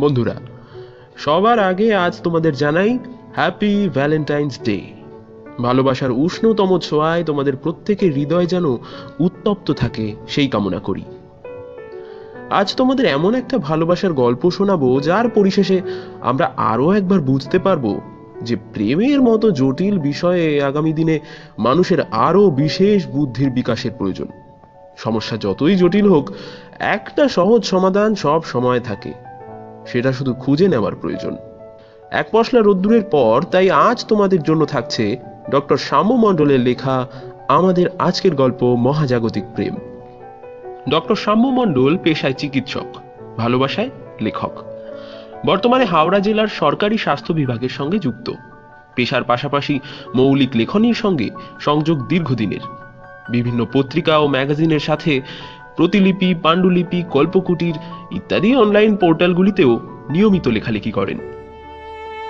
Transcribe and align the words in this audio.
বন্ধুরা, 0.00 0.36
সবার 1.16 1.58
আগে 1.58 1.94
আজ 1.94 2.14
তোমাদের 2.22 2.54
জানাই 2.54 2.98
হ্যাপি 3.36 3.88
ভ্যালেন্টাইন্স 3.94 4.54
ডে 4.62 4.78
ভালোবাসার 5.62 6.10
উষ্ণতম 6.10 6.78
ছোঁয়ায় 6.78 7.24
তোমাদের 7.24 7.56
প্রত্যেকের 7.56 8.12
হৃদয় 8.12 8.46
যেন 8.46 8.64
উত্তপ্ত 9.20 9.72
থাকে, 9.72 10.06
সেই 10.28 10.48
কামনা 10.48 10.78
করি। 10.78 11.04
আজ 12.50 12.74
তোমাদের 12.76 13.06
এমন 13.06 13.34
একটা 13.34 13.58
ভালোবাসার 13.58 14.12
গল্প 14.12 14.50
শোনাবো, 14.50 15.00
যার 15.00 15.28
পরিশেষে 15.28 15.80
আমরা 16.20 16.52
আরও 16.56 16.92
একবার 16.92 17.20
বুঝতে 17.20 17.58
পারব 17.58 18.00
যে 18.42 18.56
প্রেমের 18.56 19.22
মতো 19.22 19.50
জটিল 19.50 19.98
বিষয়ে 19.98 20.62
আগামী 20.62 20.92
দিনে 20.92 21.20
মানুষের 21.58 22.00
আরও 22.26 22.50
বিশেষ 22.50 23.06
বুদ্ধির 23.06 23.50
বিকাশের 23.50 23.90
প্রয়োজন। 23.98 24.28
সমস্যা 24.96 25.36
যতই 25.36 25.74
জটিল 25.76 26.06
হোক, 26.08 26.26
একটা 26.78 27.28
সহজ 27.28 27.60
সমাধান 27.64 28.14
সব 28.14 28.40
সময় 28.44 28.80
থাকে। 28.80 29.12
সেটা 29.86 30.12
শুধু 30.12 30.34
খুঁজে 30.34 30.68
নেওয়ার 30.68 30.94
প্রয়োজন। 30.94 31.36
এক 32.10 32.28
পশলা 32.32 32.60
রোদ্দুরের 32.60 33.02
পর 33.02 33.42
তাই 33.50 33.70
আজ 33.70 34.04
তোমাদের 34.08 34.42
জন্য 34.42 34.66
থাকছে 34.66 35.16
ডক্টর 35.50 35.76
শ্যাম্য 35.76 36.14
মণ্ডলের 36.14 36.60
লেখা 36.60 37.06
আমাদের 37.48 37.86
আজকের 37.98 38.34
গল্প 38.34 38.62
মহাজাগতিক 38.62 39.44
প্রেম। 39.54 39.74
ডক্টর 40.90 41.14
শ্যাম্য 41.14 41.48
মণ্ডল 41.48 41.98
পেশায় 41.98 42.32
চিকিৎসক, 42.32 42.86
ভালোবাসায় 43.36 43.90
লেখক। 44.20 44.50
বর্তমানে 45.46 45.84
হাওড়া 45.84 46.18
জেলার 46.18 46.46
সরকারি 46.46 46.98
স্বাস্থ্য 46.98 47.32
বিভাগের 47.32 47.68
সঙ্গে 47.68 47.98
যুক্ত। 47.98 48.32
পেশার 48.94 49.24
পাশাপাশি 49.24 49.80
মৌলিক 50.14 50.50
লেখনীর 50.54 50.94
সঙ্গে 50.94 51.30
সংযোগ 51.60 52.06
দীর্ঘদিনের। 52.06 52.60
বিভিন্ন 53.30 53.66
পত্রিকা 53.72 54.18
ও 54.18 54.26
ম্যাগাজিনের 54.26 54.78
সাথে 54.78 55.20
প্রতিলিপি, 55.80 56.34
পাণ্ডুলিপি, 56.42 57.02
কল্পকুটির 57.10 57.74
ইত্যাদি 58.10 58.56
অনলাইন 58.56 58.96
পোর্টালগুলিতেও 58.96 59.80
নিয়মিত 60.10 60.48
লেখালেখি 60.48 60.90
করেন। 60.90 61.18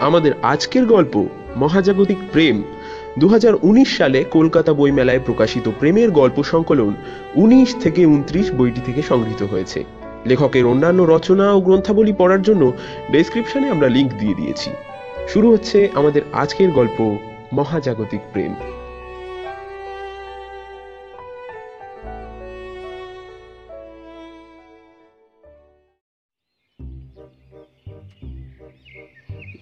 আমাদের 0.01 0.33
আজকের 0.43 0.87
গল্প, 0.87 1.27
মহাজাগতিক 1.57 2.17
প্রেম, 2.33 2.63
দুহাজার 3.19 3.55
উনিশ 3.63 3.97
সালে 3.97 4.25
কলকাতা 4.25 4.73
বইমেলায় 4.73 5.21
প্রকাশিত 5.27 5.69
প্রেমের 5.79 6.11
গল্প 6.11 6.43
সংকলন 6.43 6.95
উনিশ 7.35 7.75
থেকে 7.81 8.07
উনত্রিশ 8.07 8.53
বইটি 8.53 8.81
থেকে 8.87 9.03
সংগৃহীত 9.03 9.43
হয়েছে। 9.43 9.85
লেখকের 10.27 10.67
অন্যান্য 10.67 11.03
রচনা 11.03 11.53
ও 11.53 11.61
গ্রন্থাবলী 11.61 12.13
পড়ার 12.13 12.43
জন্য 12.43 12.73
ডেসক্রিপশনে 13.13 13.71
আমরা 13.71 13.89
লিংক 13.89 14.13
দিয়ে 14.13 14.35
দিয়েছি। 14.35 14.71
শুরু 15.29 15.53
হচ্ছে 15.53 15.89
আমাদের 15.95 16.23
আজকের 16.33 16.71
গল্প, 16.71 17.19
মহাজাগতিক 17.53 18.21
প্রেম। 18.33 18.55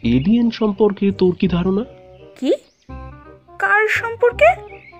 এলিয়েন 0.02 0.50
সম্পর্কে 0.50 1.12
তোর 1.12 1.34
কি 1.34 1.48
ধারণা? 1.48 1.84
কি? 2.40 2.52
কার 3.58 3.88
সম্পর্কে? 3.88 4.44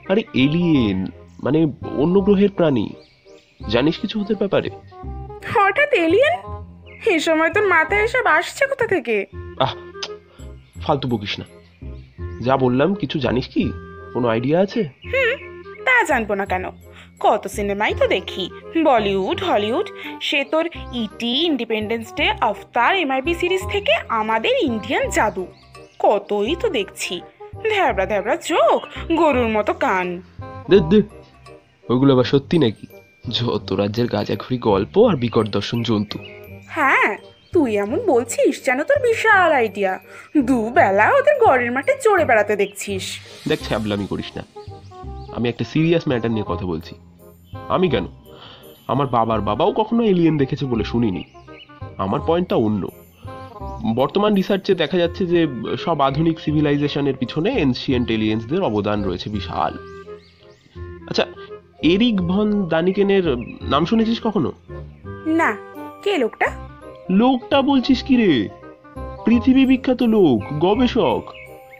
আরে 0.08 0.22
এলিয়েন 0.34 1.06
মানে 1.42 1.66
অন্য 1.96 2.20
গ্রহের 2.20 2.48
প্রাণী। 2.50 2.91
জানিস 3.69 3.98
কিছু 3.98 4.20
ওদের 4.20 4.36
ব্যাপারে? 4.36 4.70
হঠাৎ 5.54 5.92
এলিয়েন 5.92 6.34
এই 7.06 7.20
সময় 7.20 7.52
তোর 7.52 7.69
মাথায় 7.69 8.04
এসব 8.04 8.26
আসছে 8.26 8.66
কোথা 8.66 8.86
থেকে? 8.86 9.26
আহ 9.58 9.74
ফালতু 10.80 11.08
বকিস 11.08 11.38
না। 11.38 11.44
যা 12.41 12.56
বললাম 12.56 12.94
কিছু 12.94 13.19
জানিস 13.19 13.48
কি? 13.48 13.72
কোনো 14.14 14.28
আইডিয়া 14.28 14.60
আছে? 14.60 14.84
তা 14.84 15.28
জানব 16.09 16.31
না 16.41 16.47
কেন? 16.53 16.64
কত 17.25 17.42
সিনেমাই 17.56 17.95
তো 18.01 18.05
দেখি। 18.17 18.45
বলিউড 18.84 19.39
হলিউড 19.48 19.89
সে 20.27 20.41
তোর 20.53 20.65
ET 21.03 21.33
Independence 21.50 22.06
Day 22.19 22.27
Avatar 22.50 22.93
MIB 23.03 23.32
series 23.41 23.62
থেকে 23.72 23.93
আমাদের 24.21 24.55
ইন্ডিয়ান 24.71 25.05
জাদু। 25.16 25.44
কতই 26.05 26.55
তো 26.62 26.66
দেখছি। 26.78 27.15
ধ্যাবড়া 27.72 28.06
ধ্যাবড়া 28.06 28.37
চোখ 28.50 28.78
গরুর 29.21 29.49
মতো 29.56 29.72
কান। 29.84 30.09
ওগুলো 31.93 32.11
আবার 32.15 32.27
সত্যি 32.32 32.56
নাকি? 32.65 32.87
যত 33.38 33.69
রাজ্যের 33.81 34.06
গাঁজাখুরি 34.15 34.59
গল্প 34.69 34.94
আর 35.09 35.16
বিকট 35.16 35.47
দর্শন 35.56 35.78
জন্তু। 35.88 36.19
হ্যাঁ 36.69 37.11
তুই 37.53 37.71
এমন 37.84 37.99
বলছিস 38.06 38.55
যেন 38.66 38.78
তোর 38.88 38.99
বিশাল 38.99 39.50
আইডিয়া 39.53 39.93
দুবেলা 40.49 41.06
ওদের 41.19 41.37
গড়ের 41.44 41.71
মাঠে 41.72 41.93
চড়ে 42.05 42.25
বেড়াতে 42.25 42.55
দেখছিস। 42.62 43.05
দেখ 43.49 43.59
ছ্যাবলামি 43.69 44.06
করিস 44.06 44.28
না। 44.37 44.43
আমি 45.38 45.49
একটা 45.49 45.65
সিরিয়াস 45.65 46.09
ম্যাটার 46.09 46.31
নিয়ে 46.31 46.44
কথা 46.47 46.66
বলছি। 46.66 46.94
আমি 47.69 47.88
কেন? 47.88 48.06
আমার 48.88 49.06
বাবার 49.06 49.41
বাবাও 49.41 49.72
কখনো 49.72 50.03
এলিয়েন 50.03 50.38
দেখেছে 50.38 50.66
বলে 50.66 50.84
শুনিনি। 50.84 51.25
আমার 51.99 52.21
পয়েন্টটা 52.26 52.56
অন্য। 52.56 52.88
বর্তমান 53.94 54.34
রিসার্চে 54.34 54.75
দেখা 54.75 54.99
যাচ্ছে 54.99 55.26
যে 55.26 55.47
সব 55.78 56.00
আধুনিক 56.00 56.41
সিভিলাইজেশনের 56.41 57.16
পিছনে 57.16 57.50
এনশিয়েন্ট 57.50 58.10
এলিয়েন্সদের 58.10 58.62
অবদান 58.62 59.04
রয়েছে 59.04 59.31
বিশাল। 59.31 59.78
আচ্ছা 61.09 61.26
এরিক 61.82 62.20
ভন 62.20 62.66
দানিকেনের 62.66 63.37
নাম 63.62 63.84
শুনেছিস 63.84 64.20
কখনো? 64.25 64.53
না। 65.26 65.56
কে 66.05 66.19
লোকটা? 66.19 66.69
লোকটা 67.10 67.62
বলছিস 67.62 68.03
কি 68.03 68.16
রে? 68.16 68.49
পৃথিবী 69.25 69.66
বিখ্যাত 69.66 70.03
লোক 70.03 70.41
গবেষক। 70.60 71.22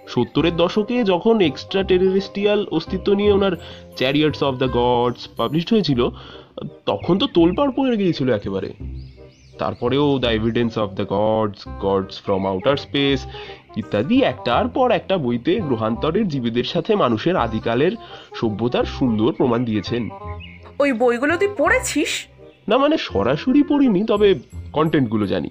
সত্তরের 0.08 0.56
দশকে 0.56 1.04
যখন 1.04 1.41
এক্সট্রা 1.41 1.82
টেরিস্টিয়াল 1.82 2.66
অস্তিত্ব 2.70 3.12
নিয়ে 3.12 3.32
ওনার 3.32 3.54
chariots 3.96 4.42
of 4.42 4.54
the 4.54 4.69
gods 4.72 5.28
published 5.36 5.72
হয়েছিল 5.72 6.08
তখন 6.86 7.19
তো 7.19 7.26
তোলপাড় 7.26 7.72
পড়ে 7.72 7.96
গিয়েছিল 7.96 8.28
একেবারে। 8.30 8.72
তারপরেও 9.58 10.19
the 10.19 10.28
evidence 10.28 10.78
of 10.78 10.91
the 10.91 11.04
gods 11.08 11.64
gods 11.80 12.22
from 12.22 12.46
outer 12.46 12.76
space 12.76 13.26
ইত্যাদি 13.76 14.22
একটার 14.22 14.69
পর 14.69 14.91
একটা 14.91 15.19
বইতে 15.19 15.60
গ্রহান্তরের 15.60 16.28
জীবীদের 16.28 16.64
সাথে 16.64 16.96
মানুষের 16.96 17.36
আদিকালের 17.36 17.92
সভ্যতার 18.34 18.84
সুন্দর 18.84 19.32
প্রমাণ 19.32 19.64
দিয়েছেন। 19.64 20.08
ওই 20.78 20.92
বইগুলো 20.92 21.36
তুই 21.36 21.48
পড়েছিস? 21.56 22.26
না 22.69 22.78
মানে 22.78 22.96
সরাসরি 22.98 23.62
পড়িনি 23.62 24.04
তবে 24.04 24.34
কন্টেন্টগুলো 24.72 25.26
জানি। 25.26 25.50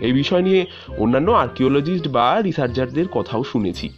এই 0.00 0.12
বিষয় 0.12 0.42
নিয়ে 0.42 0.66
অন্যান্য 0.98 1.30
আর্কিওলজিস্ট 1.30 2.08
বা 2.08 2.40
রিসার্চারদের 2.42 3.08
কথাও 3.08 3.44
শুনেছি। 3.44 3.90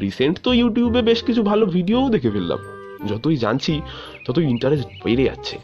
রিসেন্ট 0.00 0.40
তো 0.42 0.52
ইউটিউবে 0.52 1.02
বেশ 1.02 1.22
কিছু 1.22 1.42
ভালো 1.42 1.66
ভিডিওও 1.66 2.08
দেখে 2.08 2.30
ফেললাম। 2.30 2.58
যতই 3.08 3.36
জানছি 3.36 3.80
ততই 4.26 4.44
ইন্টারেস্ট 4.44 4.88
বেড়ে 5.04 5.24
যাচ্ছে। 5.24 5.58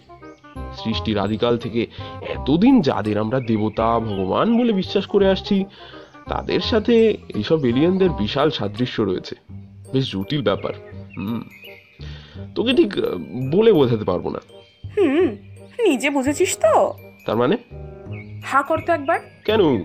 সৃষ্টির 0.84 1.18
আদিকাল 1.18 1.58
থেকে 1.58 1.86
এতদিন 2.28 2.80
যাদের 2.80 3.18
আমরা 3.18 3.40
দেবতা 3.40 3.98
ভগবান 3.98 4.58
বলে 4.58 4.72
বিশ্বাস 4.72 5.06
করে 5.06 5.28
আসছি 5.28 5.64
তাদের 6.28 6.60
সাথে 6.60 7.16
এইসব 7.34 7.64
এলিয়েনদের 7.64 8.10
বিশাল 8.10 8.50
সাদৃশ্য 8.50 9.02
রয়েছে। 9.02 9.34
বেশ 9.92 10.12
জটিল 10.12 10.42
ব্যাপার। 10.42 10.72
হুম। 11.16 11.42
তোকে 12.54 12.72
ঠিক 12.72 12.92
বলে 13.50 13.72
বোঝাতে 13.72 14.04
পারব 14.04 14.28
না। 14.28 14.38
হুম 14.96 15.26
নিজে 15.84 16.10
বুঝেছিস 16.10 16.58
তো? 16.58 16.92
তার 17.26 17.36
মানে? 17.36 17.56
হা 18.44 18.62
কর 18.62 18.80
তো 18.86 18.92
একবার? 18.92 19.20
কেন? 19.44 19.82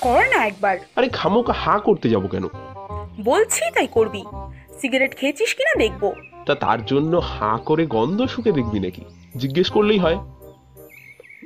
কর 0.00 0.22
না 0.30 0.46
একবার। 0.46 0.78
আরে 0.96 1.08
খামোকা 1.08 1.52
হা 1.52 1.78
করতে 1.78 2.08
যাব 2.10 2.26
কেন? 2.26 2.48
বলছি 3.20 3.70
তাই 3.74 3.86
করবি। 3.86 4.22
সিগারেট 4.80 5.16
খেয়েছিস 5.16 5.54
কিনা 5.54 5.78
দেখব। 5.78 6.12
তা 6.46 6.54
তার 6.54 6.86
জন্য 6.86 7.16
হা 7.16 7.58
করে 7.64 7.86
গন্ধ 7.86 8.26
শুকে 8.26 8.52
দেখবি 8.52 8.80
নাকি? 8.80 9.02
জিজ্ঞেস 9.36 9.70
করলেই 9.70 9.98
হয়। 9.98 10.18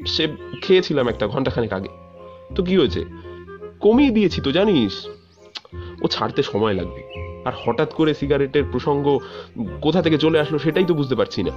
সে 0.07 0.29
খেয়েছিলাম 0.63 1.09
একটা 1.09 1.27
ঘন্টাখানেক 1.27 1.73
আগে। 1.73 1.89
তো 2.55 2.63
কি 2.63 2.77
হয়েছে? 2.77 3.05
কমিয়ে 3.81 4.11
দিয়েছি 4.11 4.41
তো 4.41 4.53
জানিস? 4.53 5.07
ও 6.03 6.09
ছাড়তে 6.09 6.43
সময় 6.43 6.75
লাগবে। 6.75 7.03
আর 7.45 7.53
হঠাৎ 7.65 7.95
করে 7.95 8.15
সিগারেটের 8.15 8.65
প্রসঙ্গ 8.65 9.19
কোথা 9.83 10.03
থেকে 10.03 10.19
চলে 10.19 10.41
আসলো 10.41 10.59
সেটাই 10.59 10.85
তো 10.85 10.95
বুঝতে 10.95 11.15
পারছি 11.15 11.43
না। 11.43 11.51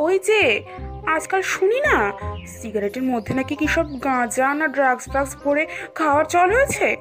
ওই 0.00 0.18
যে, 0.18 0.62
আজকাল 1.06 1.42
শুনি 1.42 1.80
না, 1.80 2.12
সিগারেটের 2.46 3.02
মধ্যে 3.02 3.34
নাকি 3.34 3.56
কি 3.56 3.66
সব 3.66 3.86
গাঁজা 4.04 4.54
না 4.54 4.66
ড্রাগস 4.66 5.10
ড্রাগস 5.10 5.36
পরে 5.44 5.66
খাওয়ার 5.94 6.24
চল 6.24 6.48
হয়েছে? 6.52 6.96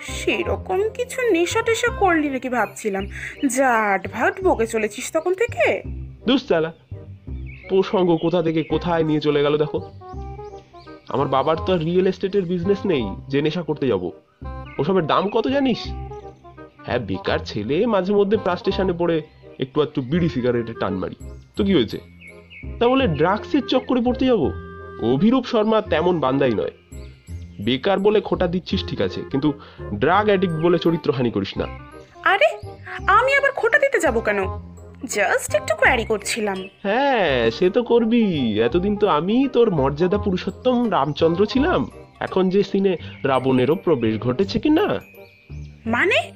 সেরকম 0.00 0.88
কিছু 0.88 1.18
নেশা 1.30 1.62
টেশা 1.62 1.90
করলি 1.90 2.30
নাকি 2.30 2.48
ভাবছিলাম। 2.48 3.06
জাট 3.56 4.12
ভাট 4.12 4.44
বকে 4.44 4.66
চলেছিস 4.66 5.12
তখন 5.12 5.34
থেকে। 5.34 5.82
দুশ্চালা 6.26 6.72
প্রসঙ্গ 7.68 8.16
কোথা 8.22 8.42
থেকে 8.42 8.62
কোথায় 8.62 9.04
নিয়ে 9.04 9.20
চলে 9.20 9.42
গেল 9.42 9.56
দেখো। 9.56 9.90
আমার 11.08 11.28
বাবার 11.28 11.56
তো 11.66 11.72
আর 11.72 11.78
রিয়েল 11.78 12.06
এস্টেটের 12.06 12.42
বিজনেস 12.42 12.86
নেই, 12.86 13.04
যে 13.28 13.42
নেশা 13.42 13.62
করতে 13.62 13.88
যাব। 13.88 14.10
ওসবের 14.78 15.06
দাম 15.06 15.28
কত 15.28 15.48
জানিস? 15.48 15.78
হ্যাঁ 16.86 16.98
বেকার 16.98 17.38
ছেলে 17.38 17.86
মাঝে 17.86 18.12
মধ্যে 18.12 18.36
প্রাস 18.36 18.58
স্টেশনে 18.58 18.92
পড়ে 18.92 19.22
একটু 19.58 19.82
একটু 19.82 20.02
বিড়ি 20.02 20.28
সিগারেটে 20.28 20.74
টান 20.80 20.94
মারি। 20.94 21.14
তো 21.56 21.64
কি 21.64 21.74
হয়েছে? 21.74 22.00
তা 22.78 22.88
বলে 22.88 23.06
ড্রাগসের 23.06 23.66
চক্করে 23.66 24.00
পড়তে 24.00 24.26
যাব? 24.26 24.50
অভিরূপ 25.12 25.44
শর্মা 25.44 25.82
তেমন 25.82 26.20
বান্দাই 26.20 26.50
নয়। 26.50 26.70
বেকার 27.64 28.00
বলে 28.00 28.20
খোটা 28.20 28.46
দিচ্ছিস 28.46 28.84
ঠিক 28.86 29.00
আছে 29.00 29.22
কিন্তু 29.30 29.52
ড্রাগ 29.94 30.26
অ্যাডিক্ট 30.26 30.54
বলে 30.54 30.78
চরিত্রহানি 30.78 31.30
করিস 31.30 31.58
না। 31.58 31.66
আরে 32.24 32.46
আমি 33.06 33.34
আবার 33.34 33.52
খোটা 33.52 33.78
দিতে 33.78 34.00
যাব 34.00 34.20
কেন? 34.20 34.44
জাস্ট 35.04 35.54
একটু 35.54 35.74
কোয়ারি 35.76 36.04
করছিলাম। 36.04 36.68
হ্যাঁ 36.82 37.50
সে 37.50 37.70
তো 37.70 37.82
করবি। 37.82 38.24
এতদিন 38.60 38.96
তো 38.96 39.08
আমি 39.08 39.48
তোর 39.52 39.70
মর্যাদা 39.70 40.18
পুরুষোত্তম 40.18 40.90
রামচন্দ্র 40.90 41.46
ছিলাম। 41.46 41.90
এখন 42.20 42.48
যে 42.48 42.62
সিনে 42.62 42.96
রাবণেরও 43.24 43.74
প্রবেশ 43.74 44.18
ঘটেছে 44.18 44.58
কি 44.58 44.70
না? 44.70 45.00
মানে? 45.86 46.32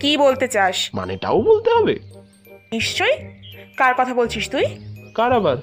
কি 0.00 0.16
বলতে 0.16 0.48
চাস? 0.48 0.90
মানেটাও 0.94 1.42
বলতে 1.42 1.70
হবে। 1.70 1.98
নিশ্চয় 2.72 3.28
কার 3.76 3.94
কথা 3.94 4.14
বলছিস 4.14 4.50
তুই? 4.50 4.64
কার 5.16 5.32
আবার? 5.32 5.56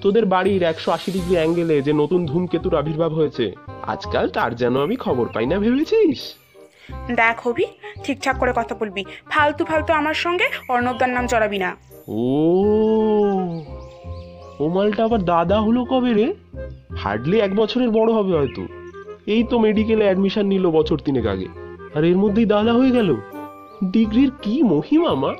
তোদের 0.00 0.26
বাড়ির 0.26 0.62
একশো 0.62 0.90
আশি 0.92 1.10
ডিগ্রি 1.12 1.34
অ্যাঙ্গেলে 1.34 1.82
যে 1.82 1.92
নতুন 1.92 2.26
ধূমকেতুর 2.26 2.74
আবির্ভাব 2.74 3.14
হয়েছে 3.14 3.52
আজকাল 3.82 4.28
তার 4.28 4.56
যেন 4.56 4.82
আমি 4.82 4.96
খবর 4.96 5.26
পাই 5.34 5.46
না 5.46 5.58
ভেবেছিস? 5.58 6.34
দেখ 7.14 7.46
হবি 7.46 7.64
ঠিকঠাক 8.04 8.36
করে 8.38 8.52
কথা 8.56 8.74
বলবি। 8.74 9.04
ফালতু 9.30 9.64
ফালতু 9.64 9.92
আমার 9.92 10.14
সঙ্গে 10.14 10.44
অর্ণবদার 10.68 11.10
নাম 11.10 11.26
জড়াবি 11.26 11.58
না। 11.58 11.76
ও 12.08 12.22
ও 14.58 14.68
মালটা 14.68 15.04
আবার 15.04 15.22
দাদা 15.22 15.60
হলো 15.60 15.84
কবে 15.84 16.12
রে? 16.12 16.34
হার্ডলি 16.98 17.40
এক 17.40 17.56
বছরের 17.56 17.90
বড় 17.90 18.12
হবে 18.12 18.38
হয়তো। 18.38 18.66
এই 19.26 19.44
তো 19.44 19.58
মেডিকেলে 19.58 20.04
অ্যাডমিশন 20.04 20.46
নিল 20.46 20.70
বছর 20.70 20.98
তিনেক 20.98 21.26
আগে। 21.26 21.46
আর 21.94 22.04
এর 22.04 22.16
মধ্যেই 22.16 22.44
দাদা 22.44 22.72
হয়ে 22.72 22.90
গেল। 22.90 23.16
ডিগ্রির 23.84 24.30
কি 24.42 24.62
মহিমা 24.62 25.14
মা? 25.14 25.34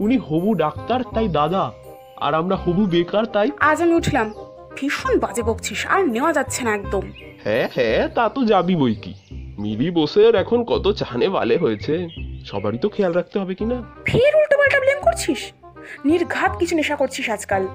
উনি 0.00 0.16
হবু 0.16 0.54
ডাক্তার 0.54 1.02
তাই 1.14 1.28
দাদা। 1.28 1.72
আর 2.16 2.34
আমরা 2.34 2.56
হবু 2.56 2.86
বেকার 2.86 3.24
তাই 3.24 3.50
আজ 3.60 3.82
আমি 3.82 3.94
উঠলাম। 3.94 4.34
ভীষণ 4.76 5.18
বাজে 5.18 5.42
বকছিস 5.42 5.86
আর 5.86 6.08
নেওয়া 6.08 6.32
যাচ্ছে 6.32 6.64
না 6.64 6.74
একদম। 6.74 7.12
হ্যাঁ 7.44 7.68
হ্যাঁ 7.74 8.08
তা 8.08 8.28
তো 8.28 8.44
যাবি 8.44 8.76
বই 8.76 8.94
কি। 8.94 9.14
মিলি 9.58 9.90
বসের 9.90 10.34
এখন 10.34 10.64
কত 10.64 10.92
চাহানে 10.92 11.28
বালে 11.28 11.56
হয়েছে। 11.56 12.08
সবারই 12.46 12.78
তো 12.78 12.88
খেয়াল 12.88 13.12
রাখতে 13.12 13.38
হবে 13.38 13.54
কিনা 13.54 13.82
ফের 14.06 14.32
উল্টো 14.36 14.56
পাল্টা 14.56 14.80
ব্লেম 14.80 14.98
করছিস? 15.02 15.52
নির্ঘাত 16.04 16.56
কিছু 16.58 16.76
নেশা 16.76 16.96
করছিস 16.96 17.30
আজকাল। 17.30 17.66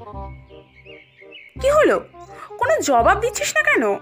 কি 1.61 1.69
হলো? 1.69 1.99
কোনো 2.57 2.81
জবাব 2.81 3.19
দিচ্ছিস 3.19 3.55
না 3.55 3.63
কেন? 3.63 3.95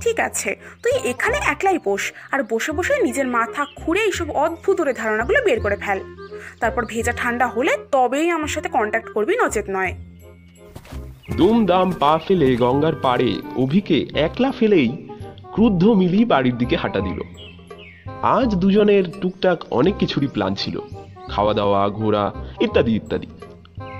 ঠিক 0.00 0.20
আছে 0.20 0.56
তুই 0.82 0.92
এখানে 1.10 1.38
একলাই 1.46 1.78
বস 1.84 2.12
আর 2.32 2.42
বসে 2.42 2.72
বসে 2.72 3.02
নিজের 3.02 3.26
মাথা 3.26 3.64
খুঁড়ে 3.76 4.00
এইসব 4.00 4.30
অদ্ভুত 4.30 4.80
ধারণাগুলো 4.96 5.42
বের 5.44 5.60
করে 5.60 5.76
ফেল। 5.76 6.00
তারপর 6.60 6.84
ভেজা 6.84 7.12
ঠান্ডা 7.12 7.46
হলে 7.46 7.76
তবেই 7.92 8.30
আমার 8.30 8.48
সাথে 8.48 8.68
কন্ট্যাক্ট 8.68 9.12
করবি, 9.12 9.36
নচেত 9.36 9.64
নয়। 9.68 9.94
দুমদাম 11.36 11.92
পা 11.92 12.18
ফেলে 12.28 12.56
গঙ্গার 12.56 12.92
পাড়ে 12.94 13.36
অভিকে 13.56 14.06
একলা 14.14 14.52
ফেলেই 14.52 15.08
ক্রুদ্ধ 15.52 15.84
মিলি 15.84 16.24
বাড়ির 16.24 16.58
দিকে 16.58 16.76
হাঁটা 16.76 17.00
দিল। 17.00 17.20
আজ 18.22 18.54
দুজনের 18.54 19.04
টুকটাক 19.20 19.64
অনেক 19.70 19.94
কিছুরই 19.94 20.26
প্ল্যান 20.26 20.54
ছিল। 20.54 20.80
খাওয়া 21.28 21.54
দাওয়া 21.54 21.88
ঘোরা, 21.88 22.32
ইত্যাদি 22.60 22.96
ইত্যাদি। 22.96 23.26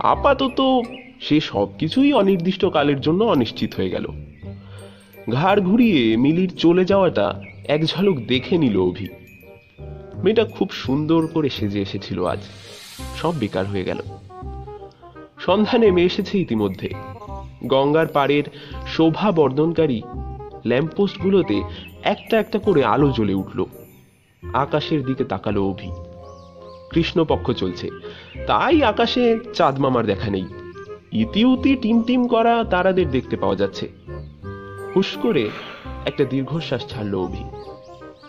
আপাতত 0.01 0.81
সে 1.21 1.41
সব 1.41 1.69
কিছুই 1.79 2.13
অনির্দিষ্ট 2.13 2.65
কালের 2.65 3.01
জন্য 3.01 3.25
অনিশ্চিত 3.25 3.75
হয়ে 3.75 3.91
গেল। 3.91 4.07
ঘাড় 5.33 5.61
ঘুরিয়ে 5.61 6.17
মিলির 6.17 6.57
চলে 6.57 6.85
যাওয়াটা 6.85 7.43
এক 7.69 7.85
ঝলক 7.85 8.17
দেখে 8.17 8.59
নিল 8.59 8.77
অভি। 8.77 9.09
মেয়েটা 10.23 10.45
খুব 10.45 10.71
সুন্দর 10.71 11.27
করে 11.27 11.49
সেজে 11.49 11.83
এসেছিল 11.83 12.25
আজ। 12.25 12.39
সব 13.17 13.39
বেকার 13.39 13.67
হয়ে 13.67 13.85
গেল। 13.85 13.99
সন্ধ্যা 15.39 15.79
নেমে 15.79 16.03
এসেছে 16.03 16.39
ইতিমধ্যে। 16.39 16.91
গঙ্গার 17.67 18.07
পাড়ের 18.07 18.45
শোভা 18.87 19.33
বর্ধনকারী 19.33 20.03
ল্যাম্পপোস্টগুলোতে 20.67 21.63
একটা 22.03 22.41
একটা 22.41 22.59
করে 22.59 22.85
আলো 22.85 23.11
জ্বলে 23.11 23.35
উঠল। 23.35 23.65
আকাশের 24.55 25.05
দিকে 25.05 25.25
তাকালো 25.25 25.65
অভি। 25.65 25.91
কৃষ্ণপক্ষ 26.91 27.53
চলছে। 27.53 27.91
তাই 28.47 28.83
আকাশে 28.83 29.39
চাঁদ 29.55 29.79
মামার 29.79 30.07
দেখা 30.07 30.31
নেই। 30.31 30.45
ইতিউতি 31.13 31.77
টিম 31.77 32.03
টিম 32.03 32.29
করা 32.29 32.65
তারাদের 32.65 33.11
দেখতে 33.11 33.37
পাওয়া 33.37 33.57
যাচ্ছে। 33.57 33.89
হুশ 34.97 35.17
করে 35.23 35.51
একটা 36.05 36.25
দীর্ঘশ্বাস 36.25 36.87
ছাড়ল 36.89 37.15
অভি। 37.15 37.45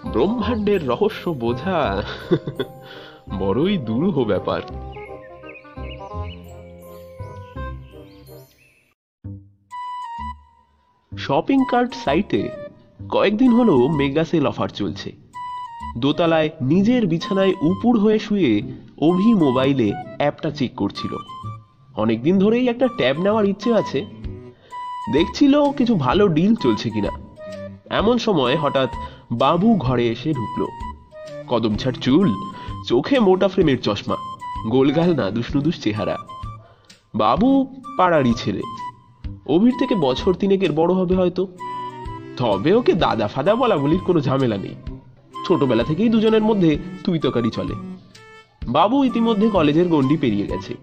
ব্রহ্মাণ্ডের 0.06 0.88
রহস্য 0.88 1.30
বোঝা 1.30 2.04
বড়ই 3.40 3.78
দুরূহ 3.78 4.24
ব্যাপার। 4.24 4.62
শপিং 11.18 11.64
কার্ট 11.70 11.96
সাইটে 11.96 12.50
কয়েকদিন 13.10 13.52
হলো 13.52 13.88
মেগা 13.88 14.24
সেল 14.24 14.48
অফার 14.48 14.70
চলছে। 14.70 15.12
দোতলায় 15.98 16.50
নিজের 16.62 17.08
বিছানায় 17.08 17.54
উপুর 17.62 18.00
হয়ে 18.00 18.20
শুয়ে 18.20 18.62
অভি 19.02 19.34
মোবাইলে 19.34 19.92
অ্যাপটা 20.18 20.52
চেক 20.52 20.76
করছিল। 20.76 21.16
অনেকদিন 21.96 22.40
ধরেই 22.40 22.68
একটা 22.68 22.88
ট্যাব 22.88 23.20
নেওয়ার 23.20 23.46
ইচ্ছে 23.46 23.74
আছে। 23.74 24.06
দেখছিল 25.14 25.72
কিছু 25.72 25.96
ভালো 25.96 26.28
ডিল 26.28 26.56
চলছে 26.56 26.90
কিনা। 26.90 27.10
এমন 27.90 28.18
সময় 28.18 28.58
হঠাৎ 28.58 28.90
বাবু 29.32 29.76
ঘরে 29.76 30.08
এসে 30.08 30.34
ঢুকলো। 30.34 30.68
কদম 31.48 31.76
ছাড় 31.76 31.96
চুল, 31.96 32.34
চোখে 32.88 33.20
মোটা 33.20 33.48
ফ্রেমের 33.48 33.82
চশমা 33.82 34.16
গোলগাল 34.70 35.16
না 35.16 35.32
দুষ্ণুদুষ 35.32 35.80
চেহারা। 35.80 36.18
বাবু 37.16 37.82
পাড়ারই 37.98 38.34
ছেলে। 38.34 38.62
অভির 39.46 39.74
থেকে 39.80 39.96
বছর 39.96 40.34
তিনেকের 40.34 40.72
বড় 40.72 40.94
হবে 40.94 41.16
হয়তো। 41.16 41.48
তবে 42.38 42.74
ওকে 42.74 42.94
দাদা 42.94 43.28
ফাদা 43.28 43.56
বলা 43.56 43.78
বলির 43.78 44.00
কোনো 44.00 44.20
ঝামেলা 44.20 44.58
নেই। 44.58 44.76
ছোটবেলা 45.48 45.84
থেকেই 45.84 46.10
দুজনের 46.10 46.42
মধ্যে 46.42 46.78
তুই 47.04 47.20
তকারি 47.20 47.50
চলে। 47.50 47.74
বাবু 48.68 49.04
ইতিমধ্যে 49.04 49.50
কলেজের 49.50 49.88
গণ্ডি 49.88 50.18
পেরিয়ে 50.18 50.48
গেছে। 50.48 50.74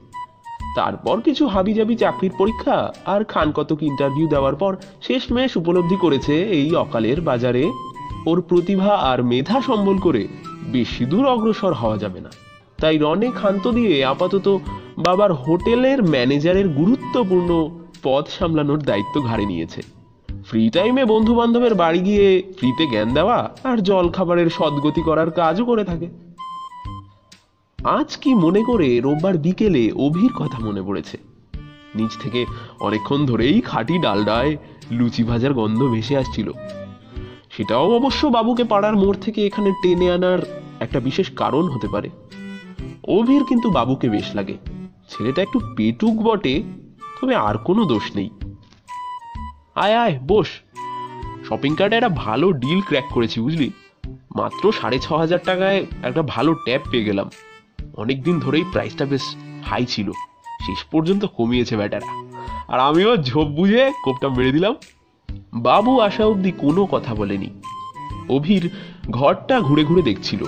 তারপর 0.76 1.20
কিছু 1.20 1.46
হাবিজাবি 1.46 1.96
চাকরির 1.96 2.32
পরীক্ষা 2.38 2.93
আর 3.06 3.25
খান 3.25 3.52
কতক 3.52 3.82
ইন্টারভিউ 3.82 4.29
দেওয়ার 4.29 4.55
পর 4.55 4.76
শেষমেশ 5.02 5.56
উপলব্ধি 5.56 5.96
করেছে 5.96 6.43
এই 6.43 6.75
অকালের 6.75 7.20
বাজারে 7.20 7.73
ওর 8.26 8.40
প্রতিভা 8.40 8.92
আর 9.10 9.22
মেধা 9.22 9.60
সম্বল 9.60 9.98
করে 9.98 10.28
বেশি 10.66 11.04
দূর 11.04 11.26
অগ্রসর 11.26 11.72
হওয়া 11.72 11.98
যাবে 11.98 12.20
না। 12.20 12.30
তাই 12.80 12.98
রনে 12.98 13.30
ক্ষান্ত 13.30 13.68
দিয়ে 13.68 14.04
আপাতত 14.04 14.58
বাবার 14.98 15.32
হোটেলের 15.32 16.02
ম্যানেজারের 16.02 16.68
গুরুত্বপূর্ণ 16.68 17.70
পদ 18.02 18.24
সামলানোর 18.38 18.78
দায়িত্ব 18.78 19.20
ঘাড়ে 19.20 19.46
নিয়েছে। 19.46 19.82
ফ্রি 20.46 20.70
টাইমে 20.70 21.04
বন্ধু 21.04 21.34
বান্ধবের 21.34 21.74
বাড়ি 21.74 22.00
গিয়ে 22.00 22.42
ফ্রিতে 22.58 22.86
জ্ঞান 22.86 23.14
দেওয়া 23.14 23.54
আর 23.64 23.78
জল 23.78 24.08
খাবারের 24.08 24.50
সদ্গতি 24.50 25.02
করার 25.02 25.30
কাজও 25.30 25.64
করে 25.64 25.84
থাকে। 25.84 26.08
আজ 27.84 28.16
কি 28.16 28.34
মনে 28.34 28.62
করে 28.62 29.00
রোববার 29.00 29.38
বিকেলে 29.38 29.92
অভির 29.92 30.32
কথা 30.32 30.58
মনে 30.58 30.82
পড়েছে। 30.82 31.19
নিচ 31.94 32.10
থেকে 32.20 32.46
অনেকক্ষণ 32.81 33.26
ধরেই 33.26 33.60
খাঁটি 33.60 33.98
ডালডায় 33.98 34.56
লুচি 34.90 35.22
ভাজার 35.24 35.54
গন্ধ 35.54 35.82
ভেসে 35.82 36.16
আসছিল। 36.16 36.52
সেটাও 37.56 37.96
অবশ্য 37.96 38.27
বাবুকে 38.27 38.65
পাড়ার 38.65 38.96
মোড় 38.96 39.17
থেকে 39.20 39.46
এখানে 39.46 39.73
টেনে 39.82 40.13
আনার 40.13 40.39
একটা 40.81 41.01
বিশেষ 41.01 41.31
কারণ 41.31 41.69
হতে 41.69 41.89
পারে। 41.89 42.11
অভির 43.08 43.44
কিন্তু 43.44 43.70
বাবুকে 43.70 44.08
বেশ 44.08 44.34
লাগে। 44.34 44.56
ছেলেটা 45.08 45.43
একটু 45.43 45.61
পেটুক 45.77 46.15
বটে, 46.15 46.63
তবে 47.20 47.37
আর 47.37 47.58
কোনো 47.58 47.84
দোষ 47.84 48.17
নেই। 48.17 48.31
আয় 49.75 49.96
আয়, 49.96 50.19
বস। 50.27 50.46
শপিং 51.49 51.77
কার্টে 51.77 51.96
একটা 51.96 52.08
ভালো 52.08 52.53
ডিল 52.53 52.81
ক্র্যাক 52.81 53.05
করেছি, 53.11 53.41
বুঝলি? 53.41 53.70
মাত্র 54.37 54.73
সাড়ে 54.73 54.99
ছ 54.99 55.13
হাজার 55.13 55.39
টাকায় 55.44 55.87
একটা 56.03 56.23
ভালো 56.23 56.55
ট্যাব 56.55 56.81
পেয়ে 56.91 57.05
গেলাম। 57.05 57.31
অনেকদিন 57.96 58.39
ধরেই 58.39 58.65
প্রাইসটা 58.73 59.05
বেশ 59.05 59.37
হাই 59.65 59.87
ছিল। 59.87 60.11
শেষ 60.67 60.84
পর্যন্ত 60.84 61.25
কমিয়েছে 61.25 61.77
ব্যাটারা। 61.77 62.25
আর 62.69 62.81
আমিও 62.81 63.17
ঝোপ 63.17 63.49
বুঝে 63.49 63.93
কোপটা 64.05 64.29
মেরে 64.29 64.53
দিলাম। 64.53 64.75
বাবু 65.55 66.01
আসা 66.01 66.27
অবধি 66.27 66.53
কোনো 66.53 66.87
কথা 66.87 67.15
বলেনি। 67.15 67.51
অভির 68.29 68.70
ঘরটা 69.11 69.61
ঘুরে 69.61 69.84
ঘুরে 69.84 70.03
দেখছিল। 70.03 70.44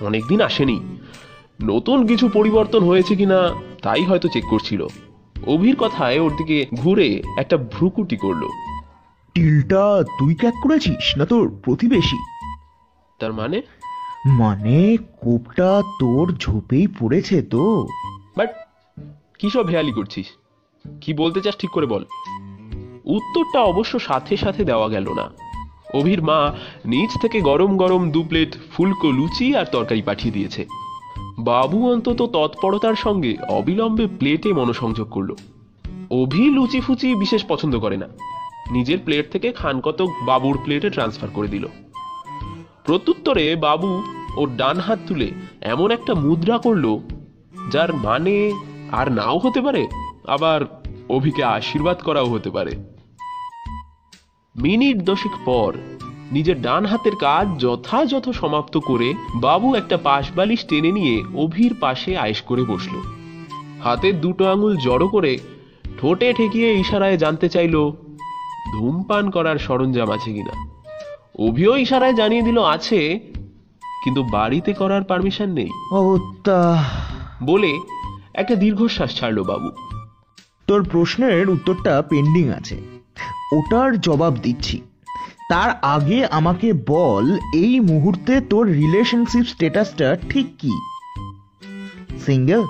অনেকদিন 0.00 0.40
আসেনি। 0.40 0.80
নতুন 1.64 2.06
কিছু 2.06 2.28
পরিবর্তন 2.28 2.84
হয়েছে 2.84 3.16
কিনা 3.16 3.54
তাই 3.82 4.04
হয়তো 4.04 4.28
চেক 4.28 4.44
করছিল। 4.44 4.86
অভির 5.46 5.76
কথায় 5.76 6.18
ওর 6.18 6.32
দিকে 6.36 6.66
ঘুরে 6.74 7.22
একটা 7.38 7.56
ভ্রুকুটি 7.56 8.16
করল। 8.16 8.48
টিলটা 9.34 10.04
তুই 10.18 10.34
ক্যাক 10.34 10.54
করেছিস 10.62 11.18
না 11.18 11.26
তোর 11.26 11.60
প্রতিবেশী? 11.64 12.16
তার 13.20 13.32
মানে? 13.32 13.62
মানে 14.26 14.96
কোপটা 14.96 15.82
তোর 16.00 16.34
ঝোপেই 16.38 16.86
পড়েছে 16.86 17.42
তো। 17.42 17.88
বাট 18.36 18.50
কি 19.38 19.50
সব 19.50 19.66
হেয়ালি 19.66 19.92
করছিস? 19.92 20.26
কি 21.00 21.14
বলতে 21.14 21.40
চাস 21.40 21.56
ঠিক 21.56 21.70
করে 21.70 21.86
বল। 21.86 22.04
উত্তরটা 23.06 23.60
অবশ্য 23.60 23.98
সাথে 23.98 24.36
সাথে 24.36 24.64
দেওয়া 24.64 24.88
গেল 24.88 25.12
না। 25.14 25.30
অভির 25.94 26.22
মা 26.22 26.54
নিচ 26.86 27.10
থেকে 27.20 27.40
গরম 27.40 27.76
গরম 27.76 28.10
দু 28.10 28.22
প্লেট 28.22 28.56
ফুলকো 28.72 29.10
লুচি 29.10 29.56
আর 29.56 29.64
তরকারি 29.64 30.02
পাঠিয়ে 30.02 30.32
দিয়েছে। 30.32 30.66
বাবু 31.38 31.92
অন্তত 31.92 32.22
তৎপরতার 32.22 32.94
সঙ্গে 32.94 33.36
অবিলম্বে 33.48 34.06
প্লেটে 34.06 34.52
মনোসংযোগ 34.52 35.10
করল। 35.10 35.34
অভি 36.10 36.50
লুচি 36.50 36.80
ফুচি 36.80 37.14
বিশেষ 37.14 37.44
পছন্দ 37.44 37.78
করে 37.78 37.96
না। 37.96 38.08
নিজের 38.70 38.98
প্লেট 39.04 39.32
থেকে 39.32 39.52
খান 39.52 39.80
কতক 39.80 40.08
বাবুর 40.26 40.58
প্লেটে 40.64 40.90
ট্রান্সফার 40.90 41.28
করে 41.34 41.48
দিল। 41.48 41.66
প্রত্যুত্তরে 42.84 43.56
বাবু 43.56 44.02
ওর 44.36 44.56
ডান 44.56 44.80
হাত 44.80 44.98
তুলে 45.06 45.30
এমন 45.60 45.90
একটা 45.90 46.14
মুদ্রা 46.14 46.58
করল, 46.58 46.98
যার 47.70 47.94
মানে 47.94 48.52
আর 48.92 49.12
নাও 49.12 49.38
হতে 49.38 49.60
পারে, 49.60 49.86
আবার 50.26 50.60
অভিকে 51.08 51.44
আশীর্বাদ 51.44 52.02
করাও 52.02 52.26
হতে 52.26 52.50
পারে। 52.50 52.95
মিনিট 54.62 54.96
দশেক 55.02 55.34
পর 55.44 55.72
নিজের 56.32 56.62
ডান 56.62 56.86
হাতের 56.86 57.16
কাজ 57.16 57.46
যথাযথ 57.58 58.28
সমাপ্ত 58.30 58.78
করে 58.78 59.14
বাবু 59.34 59.74
একটা 59.74 59.96
পাশ 59.96 60.24
বালিশ 60.36 60.64
টেনে 60.64 60.90
নিয়ে 60.92 61.22
অভির 61.34 61.72
পাশে 61.80 62.10
আয়েস 62.18 62.40
করে 62.40 62.62
বসল। 62.64 62.94
হাতের 63.84 64.20
দুটো 64.20 64.44
আঙুল 64.50 64.76
জড়ো 64.76 65.08
করে 65.08 65.38
ঠোঁটে 66.00 66.32
ঠেকিয়ে 66.32 66.68
ইশারায় 66.74 67.16
জানতে 67.16 67.48
চাইলো 67.48 67.82
ধূমপান 68.72 69.30
করার 69.30 69.58
সরঞ্জাম 69.58 70.10
আছে 70.10 70.30
কিনা? 70.32 70.54
অভিও 71.38 71.76
ইশারায় 71.76 72.14
জানিয়ে 72.14 72.42
দিল 72.42 72.58
আছে 72.64 73.00
কিন্তু 74.04 74.22
বাড়িতে 74.22 74.72
করার 74.72 75.02
পারমিশন 75.04 75.48
নেই। 75.52 75.70
বলে 77.42 77.72
একটা 78.34 78.54
দীর্ঘশ্বাস 78.54 79.10
ছাড়লো 79.18 79.42
বাবু। 79.44 79.68
তোর 80.66 80.80
প্রশ্নের 80.92 81.46
উত্তরটা 81.50 81.92
পেন্ডিং 82.10 82.46
আছে। 82.48 82.95
ওটার 83.52 84.00
জবাব 84.00 84.34
দিচ্ছি। 84.34 84.80
তার 85.48 85.70
আগে 85.70 86.26
আমাকে 86.26 86.72
বল 86.86 87.38
এই 87.54 87.80
মুহূর্তে 87.80 88.40
তোর 88.40 88.66
রিলেশনশিপ 88.66 89.46
স্ট্যাটাসটা 89.46 90.16
ঠিক 90.30 90.46
কি? 90.58 90.70
সিঙ্গেল 92.26 92.62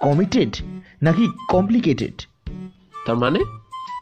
কমিটেড 0.00 0.56
নাকি 1.02 1.28
কমপ্লিকেটেড 1.48 2.22
তার 3.06 3.16
মানে? 3.16 3.38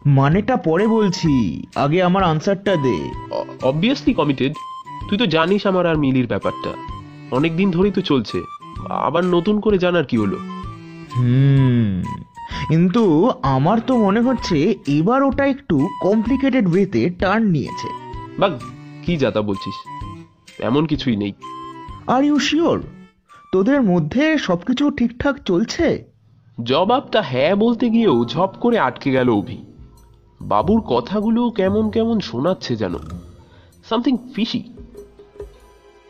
মানেটা 0.06 0.56
পরে 0.56 0.86
বলছি 0.86 1.62
আগে 1.76 2.02
আমার 2.02 2.22
আনসারটা 2.22 2.76
দে। 2.76 3.10
অবভিয়াসলি 3.62 4.14
কমিটেড 4.14 4.52
তুই 5.08 5.18
তো 5.18 5.26
জানিস 5.26 5.66
আমার 5.66 5.86
আর 5.86 5.96
মিলির 5.96 6.26
ব্যাপারটা। 6.26 6.70
অনেক 7.30 7.56
দিন 7.56 7.70
ধরেই 7.70 7.90
তো 7.90 8.00
চলছে। 8.00 8.42
আবার 8.90 9.25
নতুন 9.25 9.60
করে 9.60 9.78
জানার 9.78 10.04
কি 10.04 10.16
হলো? 10.16 10.36
হুম। 11.16 12.02
কিন্তু 12.69 13.31
আমার 13.43 13.81
তো 13.81 13.99
মনে 13.99 14.21
হচ্ছে 14.21 14.75
এবার 14.88 15.23
ওটা 15.23 15.47
একটু 15.47 15.88
কমপ্লিকেটেড 16.03 16.69
ওয়েতে 16.69 17.11
টার্ন 17.11 17.45
নিয়েছে। 17.45 17.88
বা 18.38 18.59
কি 19.03 19.17
যাতা 19.17 19.43
বলছিস? 19.43 19.75
এমন 20.61 20.87
কিছুই 20.87 21.17
নেই। 21.17 21.33
আর 22.07 22.25
ইউ 22.25 22.38
শিওর 22.38 22.83
তোদের 23.53 23.83
মধ্যে 23.83 24.38
সবকিছু 24.38 24.91
ঠিকঠাক 24.91 25.43
চলছে? 25.45 26.05
জবাবটা 26.62 27.23
হ্যাঁ 27.23 27.55
বলতে 27.55 27.91
গিয়েও 27.91 28.25
ঝপ 28.25 28.55
করে 28.61 28.79
আটকে 28.79 29.11
গেল 29.11 29.29
অভি। 29.31 29.59
বাবুর 30.41 30.81
কথাগুলো 30.81 31.50
কেমন 31.50 31.91
কেমন 31.91 32.21
শোনাচ্ছে 32.21 32.76
যেন 32.76 32.95
সামথিং 33.88 34.17
ফিশি 34.35 34.73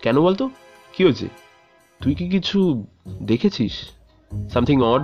কেন 0.02 0.20
বলতো? 0.20 0.50
কি 0.92 1.04
হয়েছে? 1.04 1.28
তুই 2.02 2.14
কি 2.14 2.28
কিছু 2.28 2.86
দেখেছিস? 3.22 3.72
সামথিং 4.52 4.82
অড 4.82 5.02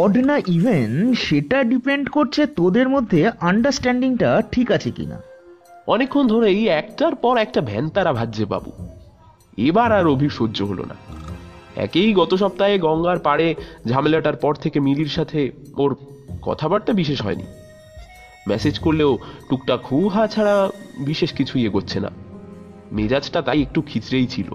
অড 0.00 0.18
না 0.18 0.36
ইভেন 0.46 1.14
সেটা 1.14 1.62
ডিপেন্ড 1.62 2.08
করছে 2.08 2.46
তোদের 2.46 2.88
মধ্যে 2.88 3.30
আন্ডারস্ট্যান্ডিংটা 3.40 4.42
ঠিক 4.52 4.70
আছে 4.70 4.90
কিনা। 4.90 5.22
অনেকক্ষণ 5.86 6.26
ধরেই 6.26 6.68
একটার 6.68 7.14
পর 7.14 7.36
একটা 7.36 7.60
ভ্যানতারা 7.60 8.12
ভাজছে 8.12 8.44
বাবু। 8.44 8.72
এবার 9.56 9.92
আর 9.92 10.06
অভি 10.06 10.28
সহ্য 10.28 10.62
হলো 10.62 10.84
না। 10.84 10.94
একেই 11.76 12.12
গত 12.12 12.34
সপ্তাহে 12.34 12.78
গঙ্গার 12.78 13.18
পাড়ে 13.18 13.54
ঝামেলাটার 13.88 14.36
পর 14.36 14.54
থেকে 14.54 14.80
মিলির 14.80 15.06
সাথে 15.06 15.52
ওর 15.76 15.96
কথাবার্তা 16.42 16.92
বিশেষ 16.92 17.22
হয়নি। 17.22 17.46
মেসেজ 18.46 18.78
করলেও 18.78 19.18
টুকটাক 19.50 19.86
হু 19.86 20.08
হা 20.08 20.26
ছাড়া 20.26 20.70
বিশেষ 20.98 21.32
কিছুই 21.32 21.66
এগোচ্ছে 21.66 22.00
না। 22.00 22.10
মেজাজটা 22.92 23.42
তাই 23.42 23.62
একটু 23.62 23.82
খিচড়েই 23.82 24.26
ছিল। 24.26 24.48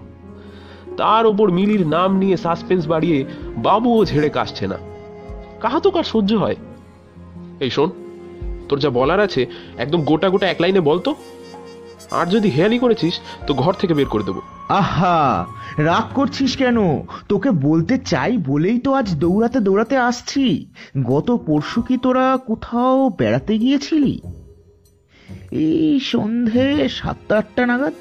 তার 0.98 1.25
ওপর 1.25 1.51
মিলির 1.51 1.88
নাম 1.88 2.17
নিয়ে 2.17 2.38
সাসপেন্স 2.38 2.88
বাড়িয়ে 2.88 3.25
বাবুও 3.58 4.05
ঝেড়ে 4.05 4.29
কাশছে 4.29 4.67
না। 4.67 4.77
কাহা 5.62 5.80
তো 5.80 5.89
কার 5.92 6.04
সহ্য 6.04 6.32
হয়। 6.34 6.58
এই 7.60 7.70
শোন 7.70 7.89
তোর 8.70 8.78
যা 8.80 8.89
বলার 8.89 9.20
আছে 9.20 9.42
একদম 9.78 10.00
গোটা 10.01 10.28
গোটা 10.30 10.48
এক 10.50 10.62
লাইনে 10.62 10.82
বলতো 10.82 11.16
আর 12.12 12.25
যদি 12.25 12.48
হেয়ালি 12.50 12.78
করেছিস 12.80 13.16
তো 13.48 13.51
ঘর 13.54 13.74
থেকে 13.74 13.94
বের 13.94 14.10
করে 14.13 14.24
দেবো। 14.24 14.42
আহা 14.70 15.20
রাগ 15.78 16.06
করছিস 16.16 16.51
কেন? 16.58 16.78
তোকে 17.30 17.50
বলতে 17.51 17.96
চাই 18.12 18.38
বলেই 18.38 18.80
তো 18.80 18.89
আজ 18.94 19.08
দৌড়াতে 19.16 19.60
দৌড়াতে 19.60 19.96
আসছি। 19.98 20.46
গত 21.04 21.28
পরশু 21.48 21.82
কি 21.82 21.96
তোরা 21.98 22.25
কোথাও 22.48 23.10
বেড়াতে 23.10 23.54
গিয়েছিলি? 23.58 24.16
এই 25.51 26.00
সন্ধে 26.12 26.89
সাতটা 26.89 27.34
আটটা 27.38 27.63
নাগাদ। 27.66 27.96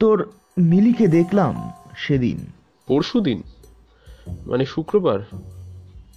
তোর 0.00 0.18
মিলিকে 0.58 1.06
দেখলাম 1.08 1.54
সেদিন। 1.96 2.38
পরশু 2.88 3.18
দিন 3.20 3.38
মানে 4.46 4.64
শুক্রবার? 4.66 5.18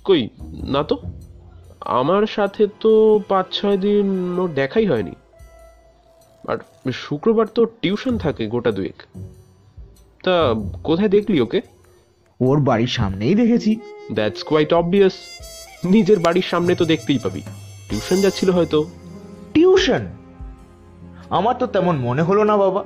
কই 0.05 0.29
না 0.63 0.83
তো? 0.83 0.97
আমার 1.81 2.27
সাথে 2.27 2.67
তো 2.79 3.19
পাঁচ 3.29 3.45
ছয় 3.51 3.77
দিন 3.77 4.39
ওর 4.39 4.53
দেখাই 4.53 4.85
হয়নি। 4.85 5.11
আর 6.47 6.57
শুক্রবার 6.91 7.47
তো 7.47 7.65
টিউশন 7.65 8.17
থাকে 8.17 8.47
গোটা 8.47 8.71
দুয়েক। 8.71 9.03
তা 10.23 10.53
কোথায় 10.83 11.09
দেখলি 11.09 11.41
ওকে? 11.41 11.61
ওর 12.41 12.59
বাড়ির 12.59 12.87
সামনেই 12.87 13.35
দেখেছি। 13.35 13.75
দ্যাটস 14.11 14.43
কোয়াইট 14.43 14.73
অবভিয়াস 14.73 15.13
নিজের 15.83 16.19
বাড়ির 16.19 16.43
সামনে 16.43 16.75
তো 16.75 16.85
দেখতেই 16.85 17.19
পাবি। 17.19 17.41
টিউশন 17.89 18.15
যাচ্ছিল 18.15 18.49
হয়তো। 18.49 18.85
টিউশন? 19.53 20.05
আমার 21.29 21.55
তো 21.59 21.67
তেমন 21.67 21.95
মনে 21.97 22.21
হলো 22.21 22.43
না 22.43 22.57
বাবা। 22.57 22.83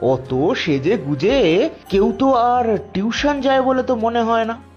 অত 0.00 0.52
সেজে 0.52 0.96
গুজে 0.96 1.70
কেউ 1.88 2.12
তো 2.18 2.32
আর 2.32 2.78
টিউশন 2.92 3.40
যায় 3.40 3.62
বলে 3.62 3.82
তো 3.82 3.96
মনে 3.96 4.22
হয় 4.22 4.44
না। 4.44 4.67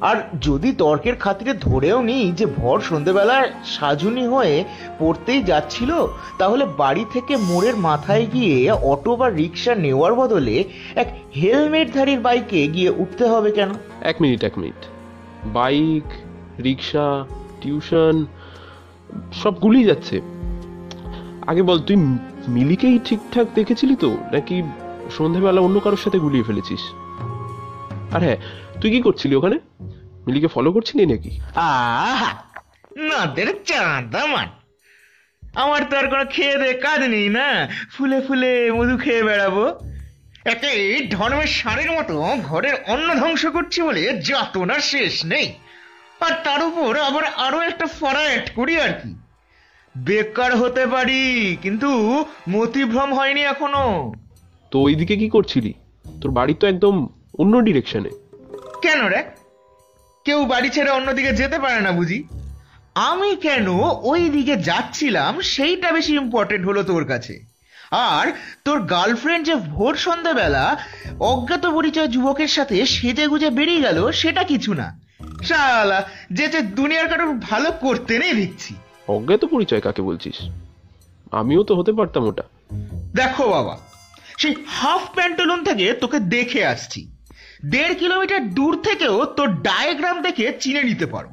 আর 0.00 0.16
যদি 0.40 0.72
তর্কের 0.72 1.16
খাতিরে 1.16 1.52
ধরেও 1.52 2.02
নিই 2.02 2.32
যে 2.32 2.46
ভর 2.46 2.80
সন্ধেবেলায় 2.80 3.50
সাজুনি 3.64 4.26
হয়ে 4.26 4.64
পড়তেই 4.98 5.42
যাচ্ছিল, 5.42 6.06
তাহলে 6.38 6.66
বাড়ি 6.76 7.04
থেকে 7.12 7.36
মোড়ের 7.36 7.76
মাথায় 7.76 8.26
গিয়ে 8.32 8.70
অটো 8.70 9.16
বা 9.16 9.28
রিক্সা 9.28 9.74
নেওয়ার 9.74 10.14
বদলে 10.14 10.64
এক 10.94 11.18
হেলমেটধারীর 11.36 12.20
বাইকে 12.20 12.66
গিয়ে 12.66 12.90
উঠতে 12.90 13.26
হবে 13.26 13.52
কেন? 13.52 13.70
এক 14.00 14.16
মিনিট 14.22 14.44
এক 14.44 14.58
মিনিট। 14.58 14.86
বাইক, 15.46 16.04
রিক্সা, 16.62 17.24
টিউশন, 17.60 18.26
সব 19.32 19.60
গুলিয়ে 19.60 19.84
যাচ্ছে। 19.84 20.20
আগে 21.46 21.62
বল, 21.62 21.78
তুই 21.78 21.96
মিলিকেই 22.48 22.98
ঠিকঠাক 23.04 23.46
দেখেছিলি 23.54 23.96
তো? 23.96 24.16
নাকি 24.32 24.62
সন্ধেবেলা 25.18 25.60
অন্য 25.60 25.80
কারোর 25.80 25.98
সাথে 25.98 26.18
গুলিয়ে 26.18 26.44
ফেলেছিস? 26.44 26.80
আর 28.14 28.20
হ্যাঁ 28.20 28.36
তুই 28.80 28.90
কি 28.90 29.00
করছিলি 29.02 29.34
ওখানে? 29.34 29.58
মিলিকে 30.26 30.46
ফলো 30.46 30.72
করছিলি 30.72 31.06
নাকি? 31.06 31.30
আহা 31.54 32.30
নাদের 32.96 33.48
চাঁদা 33.64 34.26
মান 34.26 34.48
আমার 35.54 35.82
তো 35.90 35.98
আর 35.98 36.06
কোনো 36.08 36.24
খেয়ে 36.24 36.56
দে 36.58 36.72
কাজ 36.72 37.00
নেই 37.00 37.28
না। 37.28 37.68
ফুলে 37.92 38.20
ফুলে 38.20 38.72
মধু 38.72 38.96
খেয়ে 38.96 39.22
বেড়াবো। 39.22 39.64
একে 40.44 40.66
এই 40.66 41.06
ধর্মের 41.06 41.46
সারের 41.46 41.90
মতো 41.92 42.14
ঘরের 42.44 42.74
অন্ন 42.86 43.08
ধ্বংস 43.14 43.46
করছি 43.46 43.82
বলে 43.82 44.02
যাতনা 44.22 44.76
শেষ 44.80 45.24
নেই। 45.24 45.48
আর 46.20 46.32
তার 46.44 46.60
উপর 46.62 46.98
আবার 46.98 47.24
আরও 47.24 47.60
একটা 47.60 47.86
ফরা 47.86 48.22
অ্যাড 48.28 48.50
করি 48.54 48.80
আর 48.80 48.92
কি। 48.92 49.14
বেকার 49.98 50.56
হতে 50.56 50.86
পারি 50.86 51.56
কিন্তু 51.62 51.90
মতিভ্রম 52.48 53.14
হয়নি 53.14 53.40
এখনও। 53.40 54.12
তো 54.70 54.76
ওইদিকে 54.80 55.16
কি 55.16 55.28
করছিলি? 55.28 55.74
তোর 56.20 56.30
বাড়ি 56.30 56.54
তো 56.54 56.66
একদম 56.66 57.08
অন্য 57.38 57.60
ডিরেকশনে 57.60 58.10
কেন 58.82 59.06
রে? 59.06 59.22
কেউ 60.24 60.44
বাড়ি 60.44 60.70
ছেড়ে 60.70 60.90
অন্যদিকে 60.90 61.32
যেতে 61.32 61.58
পারে 61.58 61.80
না 61.80 61.92
বুঝি। 61.92 62.24
আমি 62.94 63.36
কেন 63.36 63.68
ওই 64.02 64.28
দিকে 64.28 64.56
যাচ্ছিলাম 64.56 65.40
সেইটা 65.40 65.92
বেশি 65.92 66.14
ইম্পর্টেন্ট 66.14 66.66
হলো 66.66 66.82
তোর 66.82 67.04
কাছে। 67.04 67.50
আর 67.90 68.32
তোর 68.64 68.82
গার্লফ্রেন্ড 68.82 69.46
যে 69.46 69.54
ভোর 69.54 69.94
সন্ধ্যাবেলা 69.96 70.76
অজ্ঞাত 71.20 71.66
পরিচয় 71.66 72.08
যুবকের 72.08 72.48
সাথে 72.48 72.86
সেজে 72.86 73.26
গুজে 73.26 73.50
বেরিয়ে 73.50 73.80
গেল 73.80 74.10
সেটা 74.10 74.42
কিছু 74.42 74.74
না। 74.74 75.00
শালা 75.44 76.08
যে 76.32 76.48
যে 76.48 76.60
দুনিয়ার 76.60 77.08
কারোর 77.08 77.32
ভালো 77.32 77.72
করতে 77.72 78.18
নেই 78.18 78.32
দেখছি। 78.32 78.74
অজ্ঞাত 79.08 79.44
পরিচয় 79.44 79.80
কাকে 79.80 80.02
বলছিস? 80.02 80.34
আমিও 81.32 81.62
তো 81.62 81.76
হতে 81.76 81.92
পারতাম 81.92 82.22
ওটা। 82.24 82.42
দেখো 83.14 83.48
বাবা 83.48 83.78
সেই 84.38 84.54
হাফ 84.66 85.14
প্যান্টালুন 85.14 85.64
থেকে 85.64 85.92
তোকে 85.92 86.18
দেখে 86.18 86.66
আসছি। 86.66 87.19
দেড় 87.68 87.94
কিলোমিটার 87.94 88.50
দূর 88.50 88.82
থেকেও 88.82 89.24
তোর 89.24 89.62
ডায়াগ্রাম 89.62 90.22
দেখে 90.22 90.52
চিনে 90.60 90.82
নিতে 90.82 91.06
পারব। 91.06 91.30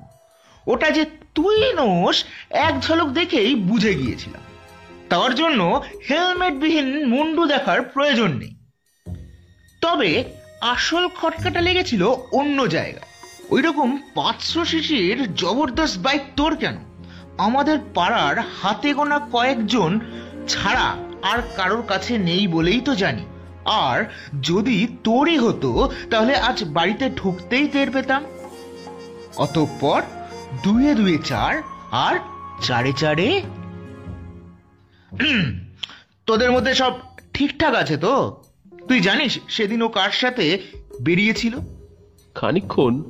ওটা 0.68 0.90
যে 0.90 1.06
তুই 1.36 1.74
নোস, 1.74 2.26
এক 2.50 2.80
ঝলক 2.80 3.08
দেখেই 3.08 3.56
বুঝে 3.56 3.94
গিয়েছিলাম। 3.94 4.42
তার 5.10 5.36
জন্য 5.36 5.84
হেলমেটবিহীন 6.10 7.08
মুন্ডু 7.08 7.46
দেখার 7.46 7.82
প্রয়োজন 7.82 8.38
নেই। 8.38 8.56
তবে 9.82 10.24
আসল 10.62 11.08
খটকাটা 11.08 11.62
লেগেছিল 11.62 12.04
অন্য 12.32 12.68
জায়গায়। 12.68 13.06
ওই 13.50 13.62
রকম 13.62 13.98
পাঁচশো 14.16 14.66
সিসির 14.66 15.36
জবরদস্ত 15.36 15.98
বাইক 16.00 16.22
তোর 16.36 16.56
কেন? 16.56 16.78
আমাদের 17.38 17.80
পাড়ার 17.94 18.40
হাতে 18.40 18.94
গোনা 18.94 19.20
কয়েকজন 19.20 20.00
ছাড়া 20.48 20.98
আর 21.22 21.42
কারোর 21.56 21.84
কাছে 21.88 22.18
নেই 22.18 22.48
বলেই 22.48 22.82
তো 22.82 22.96
জানি। 22.96 23.26
আর 23.68 24.10
যদি 24.44 24.88
তোরই 25.04 25.38
হতো, 25.38 25.92
তাহলে 26.10 26.36
আজ 26.36 26.64
বাড়িতে 26.64 27.10
ঢুকতেই 27.10 27.68
টের 27.68 27.92
পেতাম। 27.92 28.26
অতঃপর 29.38 30.02
দুয়ে 30.64 30.94
দুয়ে 30.94 31.18
চার, 31.26 31.62
আর 31.92 32.20
চারে 32.62 32.94
চারে। 32.94 33.42
তোদের 36.26 36.52
মধ্যে 36.52 36.74
সব 36.74 36.94
ঠিকঠাক 37.34 37.76
আছে 37.76 37.98
তো? 37.98 38.44
তুই 38.88 39.00
জানিস 39.00 39.40
সেদিন 39.48 39.82
ও 39.82 39.88
কার 39.88 40.12
সাথে 40.12 40.60
বেরিয়েছিল? 41.02 41.58
খানিকক্ষণ 42.36 43.04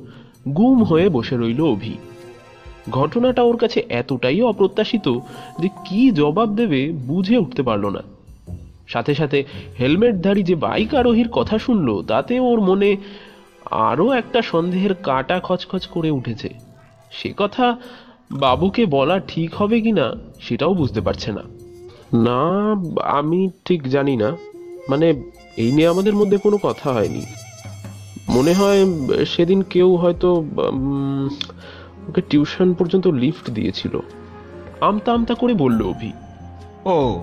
গুম 0.48 0.84
হয়ে 0.84 1.08
বসে 1.08 1.36
রইল 1.36 1.60
অভি। 1.60 1.98
ঘটনাটা 2.90 3.42
ওর 3.42 3.56
কাছে 3.56 3.86
এতটাই 3.88 4.42
অপ্রত্যাশিত 4.42 5.18
যে 5.60 5.68
কি 5.68 6.10
জবাব 6.10 6.54
দেবে 6.54 6.92
বুঝে 6.92 7.36
উঠতে 7.36 7.62
পারল 7.62 7.86
না। 7.86 8.17
সাথে 8.88 9.14
সাথে 9.14 9.44
হেলমেটধারী 9.80 10.42
যে 10.42 10.54
বাইক 10.54 10.94
আরোহীর 10.94 11.28
কথা 11.28 11.58
শুনলো, 11.58 12.02
তাতে 12.08 12.40
ওর 12.40 12.60
মনে 12.60 12.96
আরও 13.70 14.12
একটা 14.12 14.42
সন্দেহের 14.42 14.94
কাটা 14.94 15.40
খচখচ 15.42 15.86
করে 15.86 16.10
উঠেছে। 16.10 16.48
সে 17.10 17.34
কথা 17.36 17.76
বাবুকে 18.32 18.86
বলা 18.86 19.18
ঠিক 19.18 19.54
হবে 19.54 19.80
কিনা 19.80 20.12
সেটাও 20.40 20.74
বুঝতে 20.74 21.00
পারছে 21.00 21.32
না। 21.32 21.42
না, 22.14 22.42
আমি 23.02 23.50
ঠিক 23.64 23.88
জানি 23.88 24.16
না। 24.16 24.36
মানে 24.88 25.22
এই 25.56 25.72
নিয়ে 25.72 25.88
আমাদের 25.88 26.14
মধ্যে 26.14 26.36
কোনো 26.36 26.58
কথা 26.62 26.92
হয়নি। 26.92 27.26
মনে 28.28 28.52
হয় 28.52 28.84
সেদিন 29.24 29.62
কেউ 29.62 29.96
হয়তো 29.96 30.44
ওকে 32.08 32.20
টিউশন 32.20 32.74
পর্যন্ত 32.74 33.06
লিফট 33.06 33.50
দিয়েছিল। 33.50 34.00
আমতা 34.80 35.12
আমতা 35.12 35.34
করে 35.34 35.54
বলল 35.54 35.82
অভি। 35.82 36.12
ও 36.84 37.22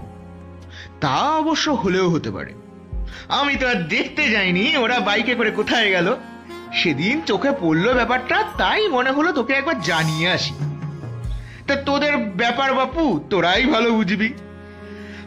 তা 1.02 1.16
অবশ্য 1.16 1.72
হলেও 1.72 2.10
হতে 2.10 2.32
পারে। 2.32 2.54
আমি 3.28 3.56
তো 3.56 3.68
আর 3.68 3.76
দেখতে 3.76 4.30
যাইনি, 4.30 4.78
ওরা 4.78 5.00
বাইকে 5.00 5.36
করে 5.36 5.52
কোথায় 5.52 5.90
গেল। 5.90 6.16
সেদিন 6.74 7.22
চোখে 7.22 7.52
পড়ল 7.62 7.94
ব্যাপারটা, 7.94 8.44
তাই 8.58 8.88
মনে 8.88 9.12
হলো 9.12 9.32
তোকে 9.32 9.54
একবার 9.54 9.82
জানিয়ে 9.82 10.30
আসি। 10.30 10.54
তা 11.68 11.76
তোদের 11.76 12.18
ব্যাপার 12.18 12.74
বাপু, 12.74 13.24
তোরাই 13.30 13.66
ভালো 13.66 13.94
বুঝবি। 13.94 14.34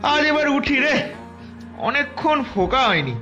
আজ 0.03 0.25
এবার 0.25 0.49
উঠি 0.49 0.77
রে, 0.77 1.03
অনেকক্ষণ 1.79 2.45
ফোকা 2.55 2.83
হয়নি। 2.83 3.15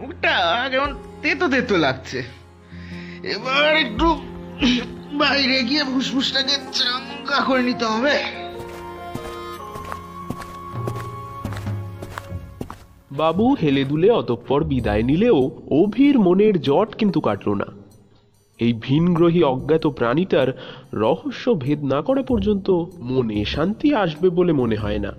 মুখটা 0.00 0.68
কেমন 0.70 0.98
তেতো 1.22 1.48
তেতো 1.48 1.76
লাগছে। 1.76 2.22
এবার 3.22 3.76
একটু 3.76 4.14
বাইরে 5.12 5.62
গিয়ে 5.62 5.84
ফুসফুসটাকে 5.84 6.56
চাঙ্গা 6.72 7.40
করে 7.44 7.62
নিতে 7.62 7.84
হবে। 7.84 8.39
বাবু 13.12 13.54
হেলে 13.54 13.84
দুলে 13.84 14.10
অতঃপর 14.10 14.64
বিদায় 14.64 15.02
নিলেও 15.02 15.50
অভির 15.70 16.18
মনের 16.18 16.60
জট 16.60 16.94
কিন্তু 16.94 17.20
কাটল 17.20 17.54
না। 17.54 17.66
এই 18.58 18.72
ভিনগ্রহী 18.80 19.42
অজ্ঞাত 19.42 19.86
প্রাণীটার 19.86 20.48
রহস্য 20.92 21.54
ভেদ 21.54 21.84
না 21.84 22.02
করা 22.02 22.22
পর্যন্ত 22.22 22.70
মনে 22.98 23.44
শান্তি 23.44 23.94
আসবে 23.94 24.30
বলে 24.30 24.52
মনে 24.52 24.76
হয় 24.76 24.98
না। 24.98 25.12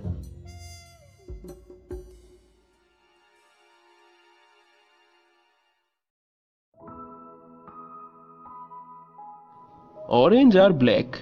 অরেঞ্জ 10.08 10.58
আর 10.58 10.70
ব্ল্যাক 10.70 11.16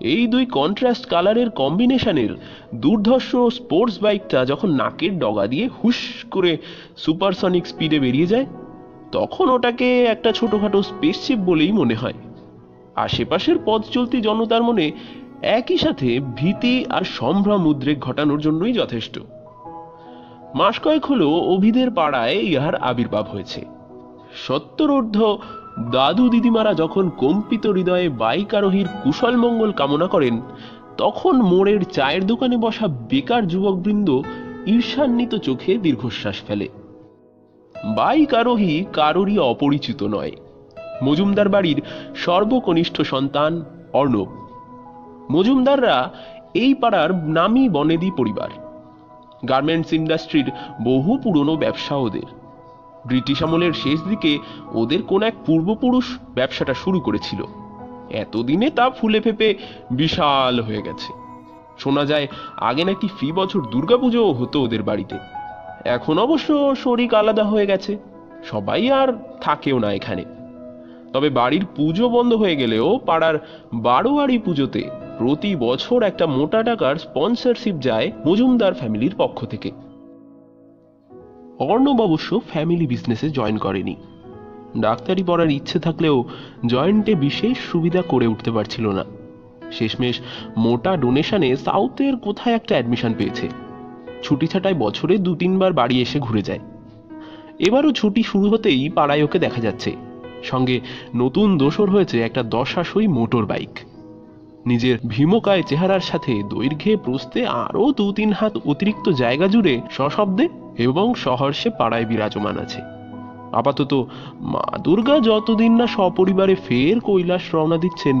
এই 0.00 0.26
দুই 0.26 0.46
কন্ট্রাস্ট 0.46 1.06
কালারের 1.06 1.50
কম্বিনেশনের 1.50 2.28
দুর্ধর্ষ 2.74 3.36
স্পোর্টস 3.36 4.02
বাইকটা 4.02 4.44
যখন 4.44 4.70
নাকের 4.70 5.18
ডগা 5.18 5.46
দিয়ে 5.46 5.68
হুশ 5.68 5.96
করে 6.30 6.56
সুপারসনিক 6.96 7.66
স্পিডে 7.66 8.00
বেরিয়ে 8.00 8.26
যায়, 8.26 8.46
তখন 9.12 9.48
ওটাকে 9.48 10.04
একটা 10.04 10.32
ছোটখাটো 10.32 10.82
স্পেসশিপ 10.82 11.38
বলেই 11.38 11.72
মনে 11.72 11.94
হয়। 11.94 12.14
আশেপাশের 12.94 13.56
পথ 13.64 13.82
চলতি 13.90 14.20
জনতার 14.20 14.62
মনে 14.62 14.92
একই 15.42 15.78
সাথে 15.78 16.20
ভীতি 16.36 16.84
আর 16.90 17.02
সম্ভ্রম 17.04 17.66
উদ্রেক 17.66 18.00
ঘটানোর 18.00 18.40
জন্যই 18.40 18.72
যথেষ্ট। 18.72 19.18
মাস 20.54 20.80
কয়েক 20.80 21.04
হলো 21.06 21.30
অভিদের 21.30 21.90
পাড়ায় 21.90 22.34
ইহার 22.34 22.74
আবির্ভাব 22.74 23.26
হয়েছে। 23.26 23.64
সত্তরোর্ধ 24.46 25.38
দাদু 25.78 26.28
দিদিমারা 26.28 26.74
যখন 26.74 27.10
কম্পিত 27.10 27.66
হৃদয়ে 27.66 28.08
বাইক 28.08 28.54
আরোহীর 28.54 28.86
কুশল 29.02 29.36
মঙ্গল 29.36 29.72
কামনা 29.72 30.06
করেন, 30.06 30.40
তখন 30.96 31.42
মোড়ের 31.42 31.82
চায়ের 31.84 32.26
দোকানে 32.26 32.56
বসা 32.56 32.86
বেকার 32.86 33.48
যুবকবৃন্দ 33.48 34.20
ঈর্ষান্বিত 34.66 35.34
চোখে 35.34 35.78
দীর্ঘশ্বাস 35.78 36.36
ফেলে। 36.46 36.68
বাইক 37.96 38.34
আরোহী 38.34 38.84
কারোরই 38.92 39.38
অপরিচিত 39.38 40.02
নয়। 40.02 40.32
মজুমদার 41.02 41.48
বাড়ির 41.48 41.82
সর্বকনিষ্ঠ 42.16 43.00
সন্তান 43.00 43.64
অর্ণব। 43.92 44.26
মজুমদাররা 45.30 46.10
এই 46.54 46.74
পাড়ার 46.74 47.14
নামী 47.14 47.68
বনেদি 47.68 48.10
পরিবার। 48.16 48.48
গার্মেন্টস 49.48 49.92
ইন্ডাস্ট্রির 49.92 50.50
বহু 50.84 51.18
পুরনো 51.22 51.56
ব্যবসা 51.56 51.96
ওদের 51.96 52.45
ব্রিটিশ 53.06 53.42
আমলের 53.42 53.72
শেষ 53.72 54.02
দিকে 54.02 54.38
ওদের 54.74 55.02
কোন 55.02 55.22
এক 55.22 55.34
পূর্বপুরুষ 55.46 56.18
ব্যবসাটা 56.34 56.74
শুরু 56.74 57.00
করেছিল। 57.00 57.42
এতদিনে 58.10 58.70
তা 58.70 58.90
ফুলে 58.90 59.20
ফেপে 59.20 59.54
বিশাল 59.90 60.60
হয়ে 60.60 60.82
গেছে। 60.82 61.12
শোনা 61.78 62.04
যায়, 62.04 62.26
আগে 62.56 62.84
নাকি 62.84 63.08
ফি 63.20 63.32
বছর 63.32 63.62
দুর্গাপুজোও 63.70 64.32
হতো 64.32 64.62
ওদের 64.62 64.82
বাড়িতে। 64.82 65.18
এখন 65.84 66.18
অবশ্য 66.18 66.76
শরিক 66.76 67.14
আলাদা 67.14 67.44
হয়ে 67.44 67.66
গেছে। 67.66 67.98
সবাই 68.44 68.90
আর 68.90 69.22
থাকেও 69.40 69.78
না 69.78 69.92
এখানে। 69.92 70.24
তবে 71.12 71.30
বাড়ির 71.30 71.66
পুজো 71.76 72.08
বন্ধ 72.08 72.32
হয়ে 72.32 72.56
গেলেও 72.56 72.98
পাড়ার 73.06 73.38
বারোয়ারি 73.74 74.38
পুজোতে 74.38 74.90
প্রতি 75.18 75.56
বছর 75.56 76.02
একটা 76.02 76.26
মোটা 76.26 76.62
টাকার 76.62 76.96
স্পন্সরশিপ 76.96 77.74
যায় 77.74 78.12
মজুমদার 78.26 78.74
ফ্যামিলির 78.74 79.14
পক্ষ 79.18 79.44
থেকে। 79.44 79.70
অর্ণব 81.58 82.00
অবশ্য 82.00 82.40
ফ্যামিলি 82.48 82.86
বিজনেসে 82.86 83.30
জয়েন 83.30 83.56
করেনি। 83.56 83.96
ডাক্তারি 84.78 85.22
পড়ার 85.22 85.50
ইচ্ছে 85.50 85.78
থাকলেও 85.78 86.24
জয়েন্টে 86.66 87.14
বিশেষ 87.14 87.58
সুবিধা 87.58 88.02
করে 88.02 88.26
উঠতে 88.26 88.50
পারছিল 88.50 88.86
না। 88.88 89.04
শেষমেশ 89.72 90.20
মোটা 90.56 90.96
ডোনেশনে 90.96 91.56
সাউথের 91.56 92.16
কোথায় 92.16 92.54
একটা 92.54 92.74
অ্যাডমিশন 92.74 93.14
পেয়েছে। 93.18 93.48
ছুটি 94.22 94.46
ছাটায় 94.46 94.74
বছরে 94.74 95.18
দু 95.18 95.34
তিনবার 95.34 95.72
বাড়ি 95.72 96.02
এসে 96.02 96.18
ঘুরে 96.18 96.42
যায়। 96.42 96.58
এবারও 97.58 97.92
ছুটি 97.92 98.22
শুরু 98.22 98.50
হতেই 98.50 98.88
পাড়ায় 98.88 99.24
ওকে 99.24 99.38
দেখা 99.38 99.60
যাচ্ছে। 99.60 99.96
সঙ্গে 100.42 100.80
নতুন 101.14 101.58
দোসর 101.58 101.90
হয়েছে 101.90 102.20
একটা 102.22 102.42
দশাশই 102.42 103.06
মোটর 103.06 103.46
বাইক 103.46 103.78
নিজের 104.66 104.96
ভীমকায় 105.06 105.62
চেহারার 105.62 106.00
সাথে 106.00 106.42
দৈর্ঘ্যে 106.42 106.96
প্রস্তে 106.96 107.40
আরও 107.64 107.92
দু 107.92 108.12
তিন 108.12 108.32
হাত 108.32 108.54
অতিরিক্ত 108.66 109.08
জায়গা 109.08 109.46
জুড়ে 109.48 109.74
সশব্দে 109.90 110.48
এবং 110.78 111.14
সহর্ষে 111.14 111.68
পাড়ায় 111.78 112.04
বিরাজমান 112.04 112.56
আছে। 112.58 112.80
আপাতত 113.52 113.92
মা 114.52 114.64
দুর্গা 114.78 115.16
যতদিন 115.20 115.72
না 115.72 115.86
সপরিবারে 115.86 116.54
ফের 116.54 116.96
কৈলাস 117.00 117.44
রওনা 117.54 117.78
দিচ্ছেন, 117.78 118.16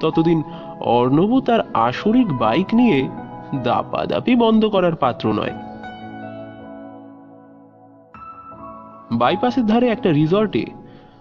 ততদিন 0.00 0.38
অর্ণব 0.96 1.32
তার 1.40 1.60
আসরিক 1.88 2.28
বাইক 2.32 2.68
নিয়ে 2.74 2.98
দাপাদাপি 3.64 4.34
বন্ধ 4.36 4.62
করার 4.64 4.94
পাত্র 4.94 5.24
নয়। 5.32 5.54
বাইপাসের 9.12 9.66
ধারে 9.66 9.86
একটা 9.88 10.08
রিসর্টে 10.12 10.64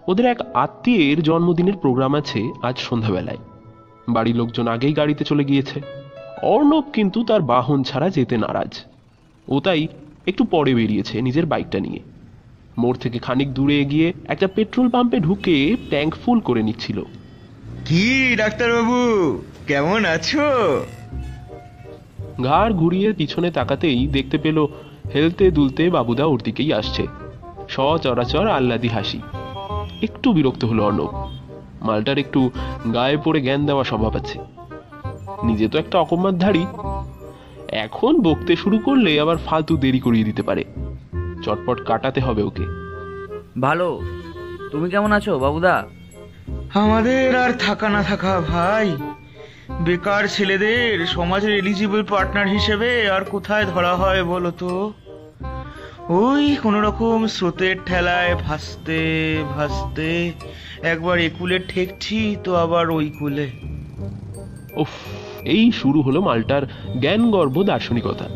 ওদের 0.08 0.26
এক 0.26 0.40
আত্মীয়ের 0.54 1.20
জন্মদিনের 1.24 1.78
প্রোগ্রাম 1.78 2.16
আছে 2.16 2.40
আজ 2.62 2.76
সন্ধ্যাবেলায়। 2.78 3.42
বাড়ির 4.10 4.36
লোকজন 4.36 4.68
আগেই 4.68 4.94
গাড়িতে 4.94 5.24
চলে 5.24 5.44
গিয়েছে। 5.44 5.82
অর্ণব 6.42 6.84
কিন্তু 6.94 7.24
তার 7.24 7.42
বাহন 7.42 7.84
ছাড়া 7.84 8.10
যেতে 8.10 8.38
নারাজ। 8.38 8.80
ও 9.48 9.60
তাই 9.60 9.88
একটু 10.28 10.44
পরে 10.44 10.76
বেরিয়েছে 10.76 11.22
নিজের 11.22 11.46
বাইকটা 11.46 11.80
নিয়ে। 11.80 12.00
মোড় 12.78 12.98
থেকে 13.02 13.20
খানিক 13.20 13.54
দূরে 13.54 13.86
গিয়ে 13.86 14.14
একটা 14.28 14.48
পেট্রোল 14.48 14.90
পাম্পে 14.90 15.20
ঢুকে 15.20 15.76
ট্যাঙ্ক 15.90 16.16
ফুল 16.16 16.40
করে 16.40 16.64
নিচ্ছিল। 16.64 17.04
কি 17.86 18.36
ডাক্তারবাবু? 18.36 19.42
কেমন 19.68 20.06
আছো? 20.06 20.40
ঘাড় 22.44 22.74
ঘুরিয়ে 22.74 23.14
পিছনে 23.14 23.52
তাকাতেই 23.52 24.08
দেখতে 24.08 24.38
পেল 24.38 24.66
হেলতে 25.16 25.52
দুলতে 25.52 25.90
বাবুদা 25.90 26.26
ওর 26.26 26.42
দিকেই 26.44 26.74
আসছে। 26.74 27.08
সচরাচর 27.70 28.48
আহ্লাদি 28.48 28.88
হাসি। 28.88 29.20
একটু 30.02 30.34
বিরক্ত 30.34 30.66
হলো 30.66 30.84
অর্ণব। 30.84 31.32
মালটার 31.86 32.18
একটু 32.18 32.52
গায়ে 32.94 33.18
পড়ে 33.18 33.42
জ্ঞান 33.42 33.66
দেওয়া 33.66 33.84
স্বভাব 33.84 34.16
আছে। 34.16 34.40
নিজে 35.44 35.68
তো 35.68 35.80
একটা 35.80 36.00
অকম্মাতধারী 36.00 36.66
এখন 37.68 38.22
বকতে 38.22 38.56
শুরু 38.56 38.78
করলে 38.80 39.20
আবার 39.20 39.38
ফালতু 39.38 39.78
দেরি 39.78 40.00
করিয়ে 40.00 40.24
দিতে 40.24 40.44
পারে। 40.44 40.64
চটপট 41.44 41.86
কাটাতে 41.86 42.22
হবে 42.22 42.44
ওকে। 42.44 42.66
ভালো। 43.60 44.02
তুমি 44.72 44.90
কেমন 44.90 45.12
আছো 45.12 45.40
বাবুদা? 45.40 45.84
আমাদের 46.74 47.36
আর 47.36 47.52
থাকা 47.52 47.90
না 47.90 48.04
থাকা 48.04 48.42
ভাই। 48.48 48.98
বেকার 49.82 50.28
ছেলেদের 50.28 51.08
সমাজের 51.08 51.52
এলিজিবল 51.56 52.04
পার্টনার 52.04 52.48
হিসেবে 52.48 53.10
আর 53.10 53.22
কোথায় 53.24 53.66
ধরা 53.66 53.96
হয় 53.96 54.24
বলো 54.24 54.52
তো? 54.52 54.94
ওই 56.10 56.56
কোনো 56.56 56.82
রকম 56.82 57.28
স্রোতের 57.28 57.76
ঠেলায় 57.86 58.36
ভাসতে 58.36 59.00
ভাসতে 59.56 60.32
একবার 60.86 61.20
একুলে 61.20 61.60
ঠেকছি 61.60 62.36
তো 62.44 62.56
আবার 62.56 62.90
ওই 62.90 63.10
কুলে। 63.20 63.48
উফ 64.76 64.90
এই 65.46 65.72
শুরু 65.72 66.02
হলো 66.02 66.22
মালটার 66.22 66.64
জ্ঞানগর্ভ 67.00 67.64
দার্শনিকতা। 67.64 68.28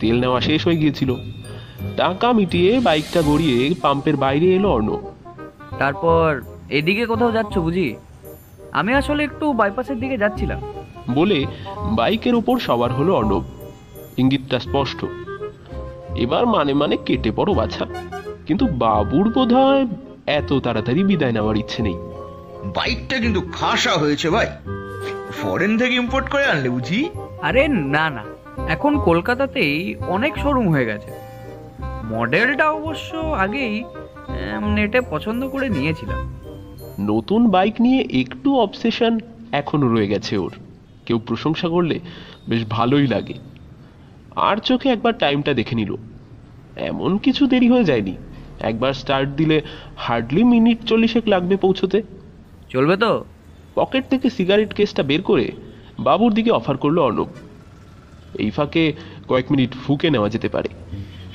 তেল 0.00 0.20
নেওয়া 0.20 0.40
শেষ 0.40 0.66
হয়ে 0.66 0.76
গিয়েছিল। 0.76 1.14
টাকা 1.96 2.32
মিটিয়ে 2.32 2.80
বাইকটা 2.80 3.22
গড়িয়ে 3.22 3.74
পাম্পের 3.82 4.16
বাইরে 4.16 4.46
এলো 4.54 4.68
অর্ণব। 4.70 5.02
তারপর 5.78 6.42
এদিকে 6.68 7.06
কোথাও 7.06 7.32
যাচ্ছ 7.32 7.58
বুঝি? 7.58 7.94
আমি 8.72 8.94
আসলে 8.94 9.24
একটু 9.24 9.52
বাইপাসের 9.52 10.00
দিকে 10.00 10.16
যাচ্ছিলাম। 10.18 10.60
বলে 11.14 11.46
বাইকের 11.90 12.34
উপর 12.34 12.58
সবার 12.58 12.92
হলো 12.92 13.14
অর্ণব। 13.14 13.44
ইঙ্গিতটা 14.16 14.58
স্পষ্ট। 14.58 15.04
এবার 16.14 16.46
মানে 16.46 16.74
মানে 16.74 16.96
কেটে 17.06 17.30
পড়ো 17.30 17.54
বাছা। 17.54 17.84
কিন্তু 18.46 18.66
বাবুর 18.66 19.26
বোধ 19.32 19.52
এত 20.26 20.52
তাড়াতাড়ি 20.52 21.04
বিদায় 21.04 21.32
নেওয়ার 21.32 21.56
ইচ্ছে 21.56 21.82
নেই। 21.82 21.94
বাইকটা 22.76 23.18
কিন্তু 23.18 23.40
খাসা 23.52 23.92
হয়েছে 23.92 24.30
ভাই। 24.30 24.46
ফরেন 25.32 25.78
থেকে 25.78 25.94
ইম্পোর্ট 25.94 26.28
করে 26.28 26.44
আনলে 26.44 26.68
বুঝি? 26.68 27.08
আরে 27.42 27.68
না 27.68 28.10
না। 28.10 28.24
এখন 28.68 29.00
কলকাতাতেই 29.00 29.96
অনেক 29.96 30.38
শোরুম 30.38 30.68
হয়ে 30.68 30.86
গেছে। 30.86 31.10
মডেলটা 32.04 32.70
অবশ্য 32.70 33.16
আগেই 33.16 33.84
নেটে 34.74 35.00
পছন্দ 35.10 35.48
করে 35.48 35.68
নিয়েছিলাম। 35.68 36.34
নতুন 37.00 37.50
বাইক 37.50 37.74
নিয়ে 37.80 38.08
একটু 38.20 38.58
অবসেশন 38.58 39.18
এখনও 39.52 39.94
রয়ে 39.94 40.08
গেছে 40.08 40.38
ওর। 40.38 40.52
কেউ 41.06 41.18
প্রশংসা 41.18 41.68
করলে 41.68 42.00
বেশ 42.48 42.64
ভালোই 42.70 43.06
লাগে। 43.06 43.34
আর 44.36 44.56
চোখে 44.56 44.88
একবার 44.88 45.18
টাইমটা 45.18 45.54
দেখে 45.54 45.76
নিল। 45.76 45.94
এমন 46.76 47.18
কিছু 47.18 47.46
দেরি 47.46 47.68
হয়ে 47.68 47.84
যায়নি। 47.84 48.16
একবার 48.62 48.94
স্টার্ট 48.94 49.30
দিলে 49.30 49.62
হার্ডলি 49.96 50.44
মিনিট 50.44 50.84
চল্লিশেক 50.84 51.22
লাগবে 51.26 51.56
পৌঁছতে। 51.56 52.02
চলবে 52.68 52.96
তো? 52.96 53.24
পকেট 53.74 54.08
থেকে 54.10 54.30
সিগারেট 54.30 54.74
কেসটা 54.74 55.02
বের 55.02 55.22
করে 55.22 55.52
বাবুর 56.00 56.34
দিকে 56.34 56.50
অফার 56.50 56.76
করল 56.76 56.98
অর্ণব। 56.98 57.26
এই 58.34 58.50
ফাঁকে 58.50 58.92
কয়েক 59.28 59.50
মিনিট 59.50 59.74
ফুকে 59.86 60.10
নেওয়া 60.10 60.28
যেতে 60.28 60.48
পারে। 60.48 60.68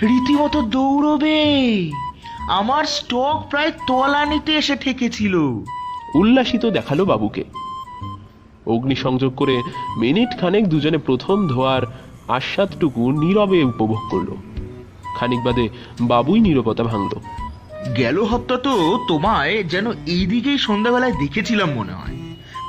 রীতিমতো 0.02 0.62
দৌড়বে! 0.62 1.92
আমার 2.50 2.86
স্টক 2.86 3.44
প্রায় 3.50 3.72
তলানিতে 3.72 4.54
এসে 4.54 4.76
ঠেকেছিল। 4.76 5.36
উল্লাসিত 6.16 6.66
দেখাল 6.66 7.06
বাবুকে। 7.06 7.44
অগ্নিসংযোগ 8.66 9.36
করে 9.36 9.62
মিনিট 9.98 10.40
খানেক 10.40 10.68
দুজনে 10.68 10.98
প্রথম 10.98 11.48
ধোয়ার 11.48 11.82
আস্বাদটুকু 12.28 13.12
নীরবে 13.12 13.64
উপভোগ 13.64 13.98
করল। 14.12 14.47
খানিক 15.18 15.44
বাদে 15.44 15.70
বাবুই 16.02 16.40
নীরবতা 16.40 16.84
ভাঙল 16.84 17.10
গেল 17.98 18.24
হপ্তা 18.24 18.58
তো 18.58 19.00
তোমায় 19.08 19.64
যেন 19.64 19.92
এইদিকেই 19.92 20.58
সন্ধ্যাবেলায় 20.58 21.12
দেখেছিলাম 21.12 21.70
মনে 21.72 21.94
হয়। 21.94 22.18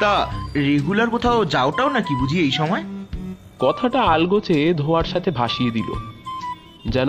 তা 0.00 0.32
রেগুলার 0.56 1.10
কোথাও 1.10 1.44
যাওটাও 1.44 1.88
নাকি 1.88 2.14
বুঝি 2.14 2.40
এই 2.40 2.50
সময়? 2.50 2.84
কথাটা 3.58 4.02
আলগোচে 4.02 4.74
ধোয়ার 4.74 5.04
সাথে 5.04 5.30
ভাসিয়ে 5.30 5.70
দিল। 5.70 5.92
যেন 6.88 7.08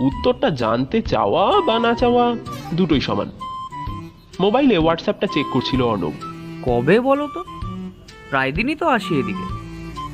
উত্তরটা 0.00 0.50
জানতে 0.50 1.02
চাওয়া 1.02 1.60
বা 1.60 1.78
না 1.78 1.94
চাওয়া 1.94 2.36
দুটোই 2.74 3.00
সমান। 3.00 3.30
মোবাইলে 4.40 4.78
হোয়াটসঅ্যাপটা 4.78 5.26
চেক 5.26 5.46
করছিল 5.52 5.82
অর্ণব। 5.82 6.12
কবে 6.62 7.00
বলো 7.00 7.28
তো? 7.34 7.44
প্রায় 8.30 8.52
দিনই 8.52 8.74
তো 8.74 8.88
আসি 8.88 9.18
এদিকে। 9.18 9.46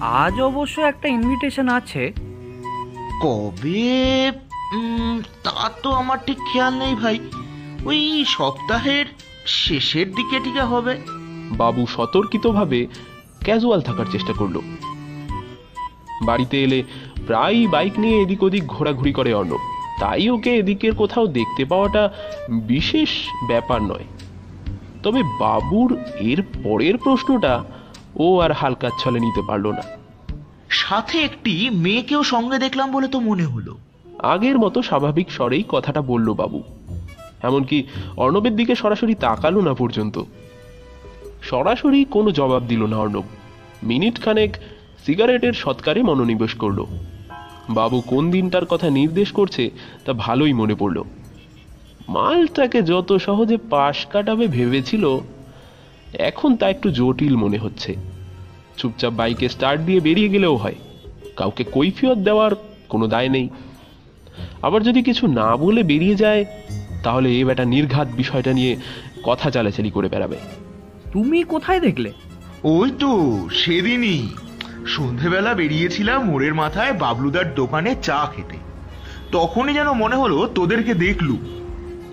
আজ 0.00 0.40
অবশ্য 0.40 0.80
একটা 0.80 1.08
ইনভিটেশন 1.08 1.68
আছে। 1.68 2.12
কবে? 3.22 4.32
তা 5.42 5.70
তো 5.82 5.90
আমার 5.90 6.18
ঠিক 6.26 6.38
খেয়াল 6.52 6.74
নেই 6.74 6.94
ভাই। 6.94 7.18
ওই 7.84 8.24
সপ্তাহের 8.28 9.06
শেষের 9.46 10.12
দিকে 10.12 10.40
টিকা 10.40 10.66
হবে। 10.66 10.98
বাবু 11.50 11.86
সতর্কিতভাবে 11.86 12.86
ক্যাজুয়াল 13.40 13.80
থাকার 13.80 14.06
চেষ্টা 14.12 14.32
করল। 14.32 14.60
বাড়িতে 16.22 16.62
এলে 16.62 16.82
প্রায়ই 17.26 17.66
বাইক 17.66 17.98
নিয়ে 17.98 18.22
এদিক 18.22 18.42
ওদিক 18.42 18.66
ঘোরাঘুরি 18.66 19.12
করে 19.12 19.34
অর্ণব। 19.34 19.58
তাই 20.00 20.30
ওকে 20.30 20.56
এদিকের 20.56 20.94
কোথাও 20.94 21.26
দেখতে 21.26 21.64
পাওয়াটা 21.64 22.12
বিশেষ 22.50 23.08
ব্যাপার 23.48 23.82
নয়। 23.82 24.04
তবে 25.02 25.22
বাবুর 25.22 25.98
এর 26.16 26.42
পরের 26.64 26.96
প্রশ্নটা 26.96 27.64
ও 28.16 28.40
আর 28.40 28.52
হালকা 28.52 28.90
ছলে 28.98 29.20
নিতে 29.20 29.42
পারল 29.46 29.72
না। 29.72 29.82
সাথে 30.68 31.18
একটি 31.18 31.70
মেয়েকেও 31.70 32.22
সঙ্গে 32.22 32.58
দেখলাম 32.58 32.92
বলে 32.92 33.08
তো 33.08 33.20
মনে 33.20 33.44
হলো। 33.44 33.78
আগের 34.24 34.58
মতো 34.58 34.82
স্বাভাবিক 34.82 35.30
স্বরেই 35.30 35.64
কথাটা 35.68 36.00
বলল 36.02 36.32
বাবু। 36.32 36.62
এমনকি 37.42 37.78
অর্ণবের 38.16 38.56
দিকে 38.56 38.74
সরাসরি 38.74 39.14
তাকালো 39.14 39.60
না 39.60 39.74
পর্যন্ত। 39.74 40.16
সরাসরি 41.42 42.04
কোনো 42.04 42.30
জবাব 42.30 42.62
দিল 42.66 42.82
না 42.86 42.96
অর্ণব। 42.96 43.24
মিনিট 43.82 44.24
খানেক 44.24 44.56
সিগারেটের 45.06 45.52
সৎকারে 45.52 46.02
মনোনিবেশ 46.02 46.54
করল। 46.54 46.84
বাবু 47.70 48.00
কোন 48.00 48.30
দিনটার 48.30 48.66
কথা 48.66 48.90
নির্দেশ 48.90 49.32
করছে 49.32 49.70
তা 50.04 50.12
ভালোই 50.12 50.52
মনে 50.52 50.74
পড়ল। 50.74 51.02
মালটাকে 52.08 52.82
যত 52.82 53.10
সহজে 53.16 53.56
পাশ 53.70 54.06
কাটাবে 54.06 54.46
ভেবেছিল, 54.46 55.04
এখন 56.18 56.56
তা 56.56 56.66
একটু 56.70 56.90
জটিল 56.90 57.36
মনে 57.36 57.58
হচ্ছে। 57.58 57.96
চুপচাপ 58.76 59.12
বাইকে 59.12 59.48
স্টার্ট 59.48 59.80
দিয়ে 59.82 60.00
বেরিয়ে 60.00 60.28
গেলেও 60.28 60.56
হয়। 60.56 60.74
কাউকে 61.36 61.64
কৈফিয়ত 61.64 62.18
দেওয়ার 62.18 62.52
কোনো 62.88 63.06
দায় 63.06 63.28
নেই। 63.28 63.48
আবার 64.62 64.82
যদি 64.82 65.02
কিছু 65.02 65.26
না 65.26 65.56
বলে 65.56 65.82
বেরিয়ে 65.82 66.14
যায় 66.14 66.44
তাহলে 67.02 67.40
এ 67.40 67.44
বেটা 67.44 67.64
নির্ঘাত 67.64 68.08
বিষয়টা 68.16 68.52
নিয়ে 68.52 68.76
কথা 69.22 69.50
চালাচালি 69.50 69.90
করে 69.90 70.08
বেড়াবে। 70.08 70.36
তুমি 71.12 71.42
কোথায় 71.42 71.80
দেখলে? 71.80 72.12
ওই 72.64 72.90
তো 72.98 73.38
সেদিনই। 73.52 74.28
সন্ধেবেলা 74.86 75.54
বেরিয়েছিলাম 75.54 76.24
মোড়ের 76.24 76.54
মাথায় 76.54 76.92
বাবলুদার 76.92 77.54
দোকানে 77.54 77.94
চা 78.02 78.28
খেতে। 78.36 78.56
তখনই 79.32 79.74
যেন 79.74 79.92
মনে 79.92 80.16
হলো 80.16 80.48
তোদেরকে 80.54 80.94
দেখলু 80.94 81.36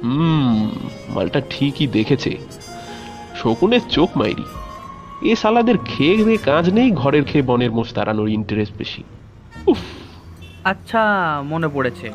হুম 0.04 0.70
মালটা 1.10 1.42
ঠিকই 1.50 1.88
দেখেছে। 1.88 2.38
শকুনের 3.36 3.80
চোখ 3.90 4.18
মাইরি। 4.18 4.44
এ 5.30 5.36
সালাদের 5.36 5.76
খেয়ে 5.86 6.38
কাজ 6.38 6.70
নেই 6.70 6.92
ঘরের 6.92 7.24
খেয়ে 7.24 7.44
বনের 7.44 7.72
মোষ 7.72 7.94
তাড়ানোর 7.94 8.30
ইন্টারেস্ট 8.30 8.74
বেশি। 8.78 9.04
উফ! 9.68 9.78
আচ্ছা 10.64 11.42
মনে 11.46 11.68
পড়েছে। 11.68 12.12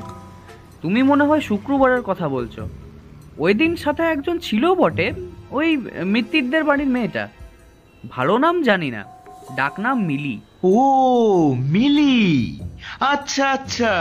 তুমি 0.83 1.03
মনে 1.03 1.25
হয় 1.25 1.41
শুক্রবারের 1.41 2.03
কথা 2.03 2.29
বলছো। 2.29 2.69
ওই 3.39 3.55
দিন 3.55 3.77
সাথে 3.77 4.03
একজন 4.03 4.39
ছিল 4.39 4.75
বটে 4.75 5.13
ওই 5.51 5.77
মিত্তিরদের 6.05 6.65
বাড়ির 6.65 6.87
মেয়েটা। 6.87 7.29
ভালো 8.11 8.39
নাম 8.39 8.63
জানি 8.63 8.91
না 8.91 9.05
ডাকনাম 9.57 10.05
মিলি। 10.05 10.41
ও 10.65 11.55
মিলি! 11.55 12.61
আচ্ছা 13.01 13.51
আচ্ছা। 13.51 13.93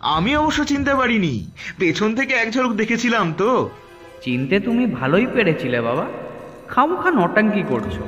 আমি 0.00 0.36
অবশ্য 0.36 0.64
চিনতে 0.64 0.94
পারিনি। 0.94 1.46
পেছন 1.78 2.14
থেকে 2.14 2.34
এক 2.34 2.52
ঝলক 2.52 2.72
দেখেছিলাম 2.72 3.34
তো। 3.38 3.70
চিনতে 4.22 4.60
তুমি 4.60 4.86
ভালোই 4.86 5.26
পেরেছিলে 5.26 5.80
বাবা। 5.80 6.06
খামোখা 6.68 7.10
নটাঙ্কি 7.10 7.62
করছ। 7.68 7.98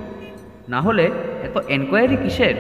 না 0.69 0.81
হলে 0.81 1.11
এত 1.43 1.59
এনকোয়ারি 1.69 2.17
কিসের? 2.17 2.55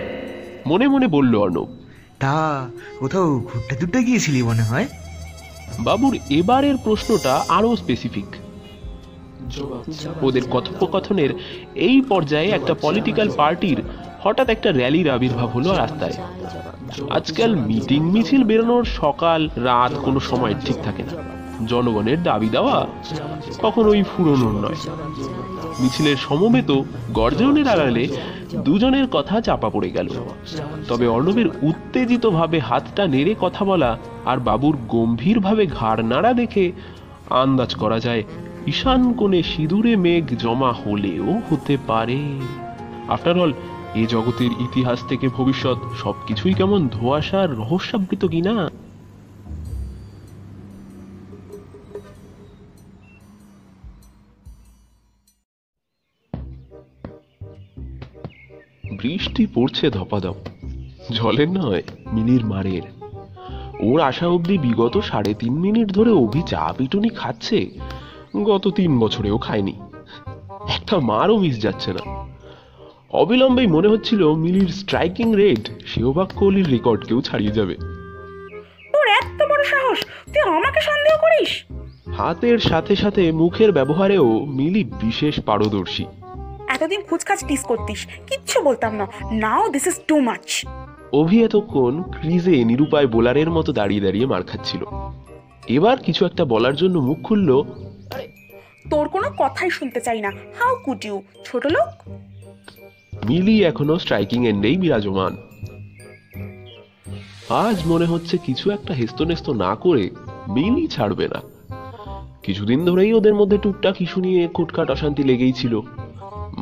মনে 0.67 0.88
মনে 0.88 1.07
বলল 1.07 1.35
অর্ণব 1.35 1.82
তা 2.23 2.71
কোথাও 2.99 3.41
ঘুরতে 3.41 3.77
টুরতে 3.77 4.05
গিয়েছিলি 4.05 4.43
মনে 4.43 4.63
হয়? 4.63 4.87
বাবুর 5.81 6.19
এবারের 6.31 6.77
প্রশ্নটা 6.85 7.45
আরও 7.49 7.77
স্পেসিফিক 7.77 8.27
ওদের 10.23 10.43
কথোপকথনের 10.51 11.31
এই 11.75 12.01
পর্যায়ে 12.01 12.49
একটা 12.49 12.75
পলিটিক্যাল 12.81 13.31
পার্টির 13.37 13.83
হঠাৎ 14.23 14.49
একটা 14.49 14.73
র্যালির 14.73 15.11
আবির্ভাব 15.11 15.49
হলো 15.49 15.71
রাস্তায়। 15.73 16.13
আজকাল 17.11 17.57
মিটিং 17.57 18.01
মিছিল 18.11 18.45
বেরোনোর 18.45 18.85
সকাল, 18.85 19.49
রাত 19.57 19.93
কোনো 20.05 20.21
সময় 20.21 20.55
ঠিক 20.67 20.77
থাকে 20.85 21.03
না। 21.03 21.41
জনগণের 21.66 22.22
দাবি 22.22 22.48
দেওয়া 22.48 22.77
কখনোই 23.62 24.03
ফুরনোর 24.03 24.55
নয়। 24.64 24.79
মিছিলের 25.81 26.16
সমবেত 26.16 26.70
গর্জনের 27.12 27.68
আড়ালে 27.68 28.09
দুজনের 28.55 29.07
কথা 29.07 29.40
চাপা 29.40 29.68
পড়ে 29.70 29.90
গেল। 29.90 30.09
তবে 30.88 31.07
অর্ণবের 31.07 31.48
উত্তেজিতভাবে 31.62 32.59
হাতটা 32.59 33.07
নেড়ে 33.07 33.35
কথা 33.40 33.64
বলা 33.64 33.98
আর 34.25 34.38
বাবুর 34.38 34.77
গম্ভীরভাবে 34.88 35.66
ঘাড় 35.66 36.03
নাড়া 36.03 36.33
দেখে 36.33 36.72
আন্দাজ 37.31 37.75
করা 37.75 37.98
যায়, 38.01 38.22
ঈশান 38.66 39.12
কোণে 39.12 39.42
সিঁদুরে 39.42 39.96
মেঘ 39.96 40.27
জমা 40.38 40.72
হলেও 40.72 41.40
হতে 41.51 41.77
পারে। 41.87 42.20
আফটার 43.09 43.38
অল 43.38 43.53
এ 43.94 44.07
জগতের 44.07 44.53
ইতিহাস 44.61 44.98
থেকে 45.09 45.29
ভবিষ্যৎ 45.29 45.79
সবকিছুই 46.03 46.55
কেমন 46.55 46.88
ধোঁয়াশার 46.88 47.48
রহস্যাবৃত 47.57 48.25
কিনা? 48.25 48.70
বৃষ্টি 59.33 59.47
পড়ছে 59.55 59.90
ধপাধপ। 59.90 60.35
জলের 61.11 61.49
নয় 61.49 61.83
মিনির 62.12 62.45
মারের। 62.45 62.83
ওর 63.81 64.01
আশা 64.01 64.29
অবধি 64.29 64.59
বিগত 64.59 65.01
সাড়ে 65.01 65.35
তিন 65.35 65.53
মিনিট 65.53 65.92
ধরে 65.92 66.11
অভি 66.11 66.42
চা 66.42 66.75
পিটুনি 66.79 67.09
খাচ্ছে। 67.09 67.71
গত 68.45 68.68
তিন 68.68 68.99
বছরেও 68.99 69.38
খায়নি। 69.38 69.81
একটা 70.68 71.01
মারও 71.01 71.38
মিস 71.38 71.62
যাচ্ছে 71.62 71.92
না। 71.92 72.29
অবিলম্বেই 73.11 73.66
মনে 73.66 73.88
হচ্ছিল 73.88 74.35
মিলির 74.35 74.68
স্ট্রাইকিং 74.68 75.37
রেট 75.37 75.71
সেহবাগ 75.87 76.29
কোহলির 76.37 76.71
রেকর্ডকেও 76.71 77.21
ছাড়িয়ে 77.21 77.53
যাবে। 77.53 77.75
তুই 80.35 80.40
আমাকে 80.40 80.81
সন্দেহ 80.81 81.16
করিস? 81.21 81.64
হাতের 82.18 82.59
সাথে 82.59 82.97
সাথে 82.97 83.33
মুখের 83.33 83.73
ব্যবহারেও 83.73 84.45
মিলি 84.45 84.85
বিশেষ 84.85 85.40
পারদর্শী। 85.40 86.05
এতদিন 86.83 87.03
খুচখাচ 87.03 87.40
টিস 87.45 87.62
করতিস 87.64 88.01
কিচ্ছু 88.27 88.57
বলতাম 88.62 88.92
না। 88.95 89.07
Now 89.45 89.68
this 89.68 89.87
is 89.87 89.97
too 90.09 90.16
much 90.21 90.47
Abhi 91.12 91.38
এতক্ষণ 91.45 92.03
ক্রিজে 92.03 92.64
নিরুপায় 92.64 93.07
বোলারের 93.07 93.51
মতো 93.51 93.71
দাঁড়িয়ে 93.73 94.01
দাঁড়িয়ে 94.01 94.27
মার 94.27 94.42
খাচ্ছিল। 94.42 94.83
এবার 95.66 95.97
কিছু 95.97 96.23
একটা 96.27 96.45
বলার 96.45 96.75
জন্য 96.77 96.97
মুখ 96.99 97.18
খুলল 97.23 97.51
তোর 98.90 99.07
কোনো 99.09 99.29
কথাই 99.38 99.71
শুনতে 99.71 100.01
চাই 100.01 100.21
না। 100.21 100.31
হাউ 100.59 100.73
কুড 100.85 101.05
ইউ 101.05 101.16
ছোট 101.45 101.66
লোক? 101.66 101.88
মিলি 103.29 103.64
এখনও 103.64 103.97
স্ট্রাইকিং 103.99 104.40
এন্ডেই 104.47 104.77
বিরাজমান। 104.77 105.33
আজ 107.64 107.77
মনে 107.87 108.05
হচ্ছে 108.05 108.35
কিছু 108.47 108.66
একটা 108.71 108.92
হেস্তনেস্ত 108.95 109.47
না 109.51 109.75
করে 109.75 110.05
মিলি 110.49 110.85
ছাড়বে 110.87 111.27
না। 111.29 111.40
কিছুদিন 112.42 112.81
ধরেই 112.85 113.12
ওদের 113.12 113.35
মধ্যে 113.35 113.59
টুকটাক 113.59 113.97
ইস্যু 114.01 114.21
নিয়ে 114.21 114.42
খুটখাট 114.49 114.88
অশান্তি 114.90 115.23
লেগেই 115.23 115.53
ছিল। 115.53 115.75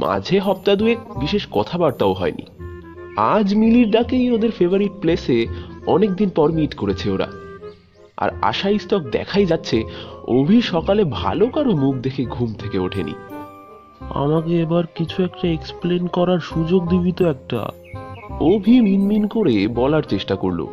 মাঝে 0.01 0.39
হপ্তা 0.39 0.77
দুয়েক 0.77 0.99
বিশেষ 1.19 1.47
কথাবার্তাও 1.51 2.13
হয়নি। 2.13 2.45
আজ 3.17 3.55
মিলির 3.55 3.91
ডাকেই 3.91 4.31
ওদের 4.31 4.51
ফেভারিট 4.51 4.93
প্লেসে 5.01 5.47
অনেকদিন 5.87 6.29
পর 6.29 6.53
মিট 6.53 6.75
করেছে 6.75 7.11
ওরা। 7.11 7.29
আর 8.17 8.31
আশা 8.43 8.69
ইস্তক 8.69 8.99
দেখাই 8.99 9.47
যাচ্ছে 9.47 9.83
অভি 10.29 10.63
সকালে 10.63 11.05
ভালো 11.05 11.47
কারও 11.47 11.73
মুখ 11.77 11.95
দেখে 11.95 12.25
ঘুম 12.25 12.55
থেকে 12.55 12.79
ওঠেনি। 12.79 13.15
আমাকে 14.01 14.61
এবার 14.61 14.85
কিছু 14.95 15.25
একটা 15.25 15.49
এক্সপ্লেন 15.49 16.07
করার 16.07 16.39
সুযোগ 16.39 16.89
দিবি 16.89 17.13
তো 17.13 17.31
একটা। 17.31 17.61
অভি 18.41 18.81
মিনমিন 18.81 19.29
করে 19.29 19.69
বলার 19.69 20.03
চেষ্টা 20.03 20.35
করল। 20.37 20.67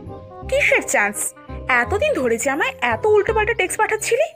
কিসের 0.50 0.82
চান্স 0.88 1.34
এতদিন 1.68 2.14
ধরে 2.14 2.38
যে 2.38 2.50
আমায় 2.50 2.74
এত 2.82 3.06
উল্টোপাল্টা 3.06 3.54
টেক্সট 3.54 3.80
পাঠাচ্ছিলি? 3.80 4.28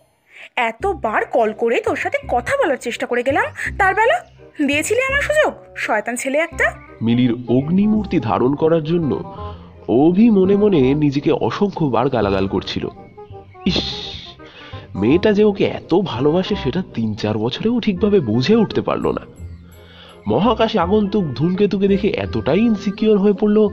এতবার 0.55 1.25
কল 1.25 1.53
করে 1.53 1.81
তোর 1.81 1.95
সাথে 1.95 2.17
কথা 2.27 2.53
বলার 2.63 2.77
চেষ্টা 2.77 3.05
করে 3.05 3.23
গেলাম 3.23 3.45
তার 3.77 3.95
বেলা? 3.95 4.40
দিয়েছিলি 4.67 5.01
আমার 5.01 5.21
সুযোগ? 5.21 5.53
শয়তান 5.75 6.15
ছেলে 6.15 6.37
একটা। 6.37 6.73
মিলির 7.01 7.33
অগ্নিমূর্তি 7.47 8.19
ধারণ 8.19 8.55
করার 8.55 8.83
জন্য 8.83 9.35
অভি 9.87 10.29
মনে 10.29 10.55
মনে 10.55 10.93
নিজেকে 10.93 11.31
অসংখ্যবার 11.31 12.09
গালাগাল 12.09 12.47
করছিল। 12.47 12.87
ইস 13.65 13.79
মেয়েটা 14.95 15.33
যে 15.33 15.43
ওকে 15.43 15.63
এত 15.63 15.95
ভালোবাসে 16.05 16.55
সেটা 16.55 16.83
তিন 16.93 17.13
চার 17.13 17.37
বছরেও 17.37 17.79
ঠিকভাবে 17.79 18.19
বুঝে 18.19 18.55
উঠতে 18.55 18.81
পারল 18.81 19.07
না। 19.07 19.21
মহাকাশে 20.27 20.79
আগন্তুক 20.79 21.23
ধূমকেতুকে 21.23 21.87
দেখে 21.87 22.07
এতটাই 22.07 22.59
ইনসিকিওর 22.59 23.17
হয়ে 23.17 23.33
পড়ল 23.33 23.69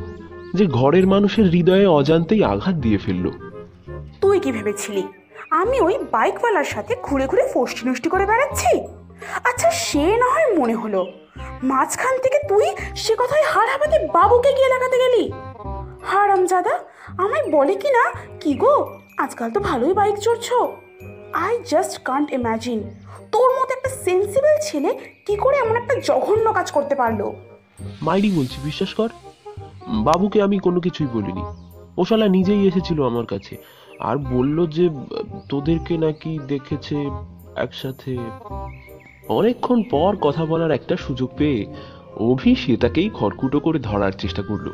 যে 0.55 0.67
ঘরের 0.67 1.07
মানুষের 1.07 1.45
হৃদয়ে 1.45 1.87
অজান্তেই 1.87 2.45
আঘাত 2.45 2.75
দিয়ে 2.75 2.99
ফেলল। 2.99 3.31
তুই 4.21 4.41
কি 4.41 4.53
ভেবেছিলি? 4.53 5.03
আমি 5.51 5.81
ওই 5.81 5.99
বাইকওয়ালার 6.13 6.65
সাথে 6.65 6.95
ঘুরে 7.03 7.27
ঘুরে 7.27 7.43
ফষ্টি 7.55 7.89
নষ্টি 7.89 8.09
করে 8.09 8.27
বেড়াচ্ছি? 8.27 8.98
আচ্ছা 9.49 9.69
সে 9.87 10.05
না 10.23 10.29
হয় 10.35 10.49
মনে 10.59 10.75
হলো। 10.83 11.01
মাঝখান 11.71 12.15
থেকে 12.25 12.39
তুই 12.51 12.67
সে 13.03 13.13
কথায় 13.21 13.45
হার 13.53 13.69
হাবাতে 13.73 13.99
বাবুকে 14.17 14.51
গিয়ে 14.57 14.73
লাগাতে 14.75 14.97
গেলি? 15.05 15.25
হারাম 16.11 16.43
জাদা 16.47 16.75
আমায় 17.23 17.47
বলে 17.57 17.75
কি 17.83 17.91
না? 17.97 18.05
কি 18.41 18.51
গো, 18.55 18.75
আজকাল 19.25 19.49
তো 19.51 19.61
ভালোই 19.61 19.95
বাইক 19.99 20.17
চড়ছো। 20.27 20.59
আই 21.45 21.55
জাস্ট 21.73 21.95
কান্ট 22.09 22.29
ইম্যাজিন 22.33 22.81
তোর 23.35 23.49
মতো 23.57 23.71
একটা 23.77 23.91
সেন্সিবল 24.05 24.55
ছেলে 24.69 24.91
কি 25.27 25.35
করে 25.37 25.57
এমন 25.59 25.77
একটা 25.77 25.95
জঘন্য 26.09 26.47
কাজ 26.53 26.69
করতে 26.77 26.95
পারল? 26.95 27.21
মাইরি 28.07 28.31
বলছি, 28.39 28.57
বিশ্বাস 28.65 28.93
কর, 28.95 29.11
বাবুকে 30.09 30.39
আমি 30.43 30.57
কোনো 30.67 30.79
কিছুই 30.81 31.09
বলিনি। 31.17 31.45
ও 31.99 32.03
শালা 32.09 32.27
নিজেই 32.29 32.63
এসেছিল 32.71 32.99
আমার 33.11 33.27
কাছে 33.27 33.55
আর 34.09 34.17
বলল 34.35 34.59
যে, 34.77 34.85
তোদেরকে 35.49 35.95
নাকি 35.99 36.33
দেখেছে 36.53 36.97
একসাথে 37.65 38.13
অনেকক্ষণ 39.29 39.83
পর 39.83 40.17
কথা 40.21 40.45
বলার 40.45 40.71
একটা 40.71 40.97
সুযোগ 40.97 41.31
পেয়ে 41.37 41.67
অভি 42.17 42.55
সেটাকেই 42.55 43.11
খড়কুটো 43.15 43.61
করে 43.61 43.79
ধরার 43.79 44.13
চেষ্টা 44.13 44.43
করল। 44.43 44.71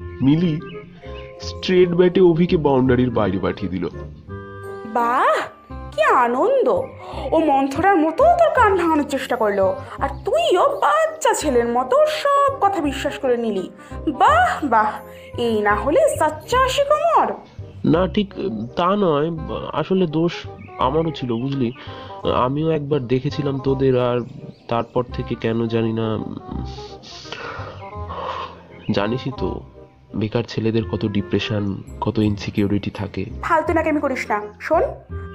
মিলি 0.00 0.60
স্ট্রেট 1.40 1.88
ব্যাটে 1.88 2.20
অভিকে 2.20 2.56
বাউন্ডারির 2.56 3.10
বাইরে 3.10 3.38
পাঠিয়ে 3.38 3.72
দিল। 3.72 3.88
বাহ 4.86 5.46
কি 5.92 6.02
আনন্দ। 6.02 6.68
ও 7.32 7.38
মন্থরার 7.38 7.96
মতো 7.96 8.24
তোর 8.24 8.50
কান 8.54 8.76
ভাঙানোর 8.76 9.08
চেষ্টা 9.08 9.36
করল। 9.36 9.60
আর 9.98 10.08
তুইও 10.24 10.68
বাচ্চা 10.68 11.34
ছেলের 11.34 11.68
মতো 11.68 11.96
সব 12.06 12.56
কথা 12.60 12.80
বিশ্বাস 12.80 13.18
করে 13.18 13.36
নিলি। 13.36 13.70
বাহ 14.08 14.64
বাহ 14.64 14.92
এই 15.38 15.60
না 15.60 15.74
হলে 15.74 16.00
সাচ্চা 16.18 16.58
কোমর। 16.84 17.32
না 17.84 18.08
ঠিক 18.08 18.34
তা 18.76 18.96
নয়। 18.96 19.30
আসলে 19.72 20.06
দোষ 20.06 20.32
আমারও 20.78 21.10
ছিল 21.10 21.32
বুঝলি? 21.32 21.72
আমিও 22.30 22.70
একবার 22.70 23.00
দেখেছিলাম 23.00 23.58
তোদের, 23.58 24.00
আর 24.00 24.20
তারপর 24.68 25.04
থেকে 25.14 25.34
কেন 25.34 25.66
জানি 25.66 25.92
না 25.92 26.18
জানিসই 28.90 29.30
তো, 29.38 29.60
বেকার 30.16 30.42
ছেলেদের 30.48 30.84
কত 30.84 31.06
ডিপ্রেশন 31.06 31.82
কত 32.00 32.18
ইনসিকিউরিটি 32.18 32.90
থাকে। 32.90 33.24
ফালতু 33.42 33.72
নাকামি 33.72 34.00
করিস 34.00 34.30
না। 34.30 34.42
শোন, 34.60 34.82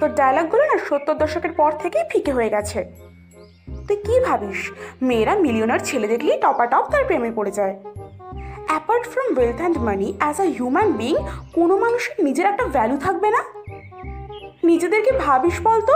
তোর 0.00 0.14
ডায়লগগুলো 0.14 0.62
না 0.62 0.78
সত্তর 0.88 1.14
দশকের 1.14 1.52
পর 1.52 1.72
থেকেই 1.78 2.02
ফিকে 2.10 2.32
হয়ে 2.32 2.48
গেছে। 2.48 2.84
তুই 3.88 3.96
কি 3.96 4.20
ভাবিস? 4.20 4.72
মেয়েরা 5.02 5.34
মিলিয়নার 5.34 5.78
ছেলে 5.84 6.08
দেখলেই 6.08 6.40
টপাটপ 6.40 6.84
তার 6.90 7.04
প্রেমে 7.04 7.30
পড়ে 7.30 7.50
যায়। 7.50 7.76
Apart 8.66 9.06
from 9.06 9.38
wealth 9.38 9.56
and 9.56 9.78
money 9.78 10.14
as 10.18 10.40
a 10.40 10.44
human 10.44 10.92
being 10.92 11.16
কোনো 11.54 11.78
মানুষের 11.78 12.24
নিজের 12.24 12.46
একটা 12.46 12.66
ভ্যালু 12.66 12.96
থাকবে 12.96 13.30
না? 13.30 13.44
নিজেদেরকে 14.64 15.12
ভাবিস 15.12 15.60
বলতো? 15.64 15.92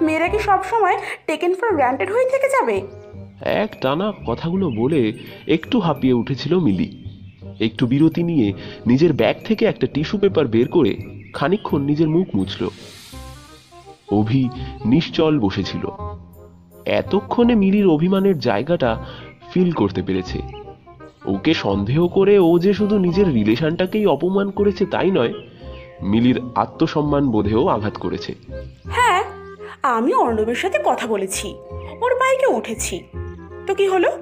মেয়েরা 0.00 0.28
কি 0.28 0.38
সবসময় 0.38 0.96
টেকেন 1.26 1.54
ফর 1.54 1.74
গ্রান্টেড 1.74 2.10
হয়ে 2.10 2.24
থেকে 2.24 2.48
যাবে? 2.48 2.86
এক 3.40 3.80
টানা 3.80 4.12
কথাগুলো 4.26 4.70
বলে 4.70 5.12
একটু 5.46 5.80
হাঁপিয়ে 5.80 6.14
উঠেছিল 6.14 6.58
মিলি। 6.58 7.04
একটু 7.60 7.86
বিরতি 7.86 8.22
নিয়ে 8.22 8.52
নিজের 8.86 9.12
ব্যাগ 9.12 9.36
থেকে 9.44 9.64
একটা 9.64 9.86
টিস্যু 9.86 10.18
পেপার 10.18 10.46
বের 10.46 10.68
করে 10.68 10.96
খানিকক্ষণ 11.32 11.82
নিজের 11.82 12.08
মুখ 12.08 12.26
মুছল। 12.34 12.68
অভি 14.12 14.48
নিশ্চল 14.84 15.40
বসেছিল। 15.40 15.88
এতক্ষণে 16.86 17.54
মিলির 17.54 17.86
অভিমানের 17.86 18.38
জায়গাটা 18.38 19.06
ফিল 19.54 19.72
করতে 19.72 20.02
পেরেছে। 20.02 20.42
ওকে 21.26 21.54
সন্দেহ 21.54 22.08
করে 22.08 22.38
ও 22.38 22.58
যে 22.58 22.74
শুধু 22.74 22.98
নিজের 22.98 23.32
রিলেশনটাকেই 23.32 24.06
অপমান 24.06 24.50
করেছে 24.50 24.86
তাই 24.86 25.10
নয় 25.10 25.32
মিলির 26.02 26.40
আত্মসম্মান 26.54 27.30
বোধেও 27.30 27.68
আঘাত 27.68 27.96
করেছে। 27.96 28.34
হ্যাঁ 28.84 29.35
আমি 29.82 30.14
অর্ণবের 30.14 30.54
সাথে 30.54 30.78
কথা 30.84 31.06
বলেছি। 31.06 31.58
ওর 32.00 32.14
বাইকে 32.14 32.46
উঠেছি। 32.46 33.04
তো 33.66 33.74
কি 33.74 33.86
হলো? 33.86 34.12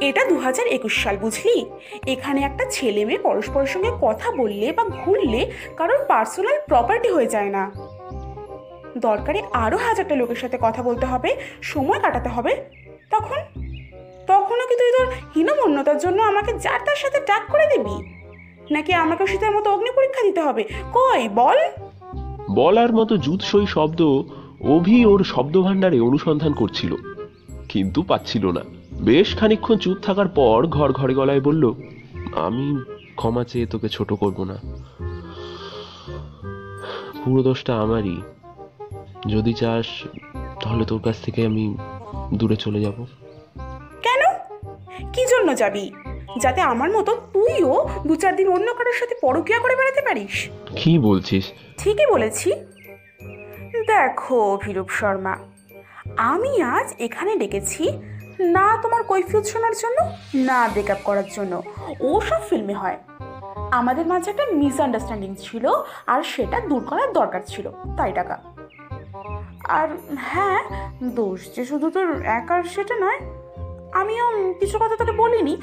এটা 0.00 0.24
দু 0.24 0.38
হাজার 0.38 0.66
একুশ 0.66 1.02
সাল, 1.02 1.16
বুঝলি? 1.16 1.66
এখানে 2.06 2.42
একটা 2.42 2.64
ছেলে 2.70 3.04
মেয়ে 3.04 3.18
পরস্পরের 3.18 3.66
সঙ্গে 3.66 3.90
কথা 4.00 4.30
বললে 4.30 4.72
বা 4.72 4.84
ঘুরলে 4.84 5.50
কারোর 5.76 6.04
পার্সোনাল 6.04 6.58
প্রপার্টি 6.68 7.08
হয়ে 7.08 7.26
যায় 7.26 7.50
না। 7.50 7.72
দরকারে 8.98 9.42
আরও 9.52 9.76
হাজারটা 9.76 10.14
লোকের 10.14 10.36
সাথে 10.36 10.58
কথা 10.60 10.82
বলতে 10.82 11.06
হবে, 11.06 11.36
সময় 11.62 12.00
কাটাতে 12.00 12.28
হবে। 12.28 12.64
তখন? 13.10 13.36
তখনও 14.26 14.66
কি 14.66 14.76
তুই 14.76 14.92
তোর 14.92 15.06
হীনমন্যতার 15.36 15.98
জন্য 15.98 16.22
আমাকে 16.22 16.52
যার 16.58 16.80
তার 16.84 16.96
সাথে 16.96 17.20
ডাক 17.20 17.42
করে 17.52 17.66
দিবি? 17.66 18.14
নাকি 18.70 18.94
আমাকে 18.94 19.26
শীতের 19.26 19.50
মতো 19.50 19.70
অগ্নি 19.70 19.90
পরীক্ষা 19.90 20.22
দিতে 20.22 20.40
হবে? 20.40 20.64
কই, 20.92 21.28
বল। 21.28 21.56
বলার 22.54 22.94
মতো 22.94 23.16
জুৎসই 23.16 23.66
শব্দ 23.66 24.02
অভি 24.68 25.04
ওর 25.04 25.24
শব্দভাণ্ডারে 25.24 26.00
অনুসন্ধান 26.00 26.52
করছিল 26.52 26.94
কিন্তু 27.68 28.02
পাচ্ছিল 28.02 28.50
না। 28.50 28.60
বেশ 29.02 29.36
খানিকক্ষণ 29.36 29.76
চুপ 29.76 29.96
থাকার 30.02 30.28
পর 30.28 30.66
ঘর 30.66 30.92
ঘরে 30.92 31.14
গলায় 31.14 31.40
বলল 31.40 31.72
আমি 32.34 32.82
ক্ষমা 33.16 33.44
চেয়ে 33.44 33.66
তোকে 33.66 33.88
ছোট 33.88 34.12
করব 34.12 34.44
না। 34.44 34.56
পুরো 37.24 37.42
দোষটা 37.42 37.76
আমারই। 37.76 38.20
যদি 39.26 39.54
চাস 39.54 39.86
তাহলে 40.62 40.84
তোর 40.84 41.00
কাছ 41.02 41.20
থেকে 41.22 41.46
আমি 41.46 41.76
দূরে 42.34 42.56
চলে 42.56 42.80
যাব। 42.80 43.06
কেন? 44.02 44.22
কি 45.12 45.26
জন্য 45.26 45.56
যাবি? 45.56 45.90
যাতে 46.40 46.60
আমার 46.60 46.90
মতো 46.90 47.16
তুইও 47.32 47.88
দু 48.06 48.16
চার 48.16 48.36
দিন 48.36 48.48
অন্য 48.48 48.74
কারোর 48.74 48.92
সাথে 48.92 49.14
পরকিয়া 49.22 49.58
করে 49.58 49.76
বেড়াতে 49.76 50.00
পারিস? 50.00 50.48
কি 50.76 50.98
বলছিস? 50.98 51.44
ঠিকই 51.78 52.06
বলেছি। 52.12 52.52
দেখো 53.90 54.36
অভিরূপ 54.54 54.88
শর্মা, 54.98 55.34
আমি 56.32 56.52
আজ 56.76 56.88
এখানে 57.06 57.32
ডেকেছি 57.42 57.84
না 58.56 58.66
তোমার 58.82 59.02
কৈফিয়ত 59.10 59.44
শোনার 59.52 59.74
জন্য, 59.82 59.98
না 60.48 60.60
ব্রেকআপ 60.72 61.00
করার 61.08 61.28
জন্য। 61.36 61.52
ও 62.08 62.10
সব 62.28 62.42
ফিল্মে 62.48 62.74
হয়। 62.82 62.98
আমাদের 63.78 64.06
মাঝে 64.12 64.28
একটা 64.30 64.46
মিসআন্ডারস্ট্যান্ডিং 64.60 65.30
ছিল 65.44 65.64
আর 66.06 66.20
সেটা 66.22 66.58
দূর 66.70 66.82
করার 66.90 67.10
দরকার 67.12 67.42
ছিল, 67.52 67.66
তাই 67.98 68.12
টাকা। 68.12 68.36
আর 69.78 69.88
হ্যাঁ 70.30 70.60
দোষ 71.18 71.40
যে 71.56 71.62
শুধু 71.70 71.86
তোর 71.90 72.08
একার 72.40 72.62
সেটা 72.74 72.94
নয়, 73.04 73.20
আমিও 74.00 74.26
কিছু 74.60 74.76
কথা 74.82 74.96
তোকে 75.00 75.14
বলিনি। 75.22 75.54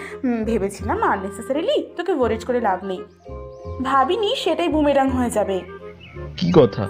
ভেবেছিলাম 0.45 0.99
আননেসেসারিলি 1.03 1.77
তোকে 1.97 2.13
ওয়ারেজ 2.13 2.41
করে 2.45 2.59
লাভ 2.67 2.79
নেই। 2.83 3.01
ভাবিনি 3.89 4.29
সেটাই 4.43 4.69
বুমেরাং 4.75 5.07
হয়ে 5.09 5.29
যাবে। 5.29 5.57
কি 6.37 6.47
কথা? 6.59 6.85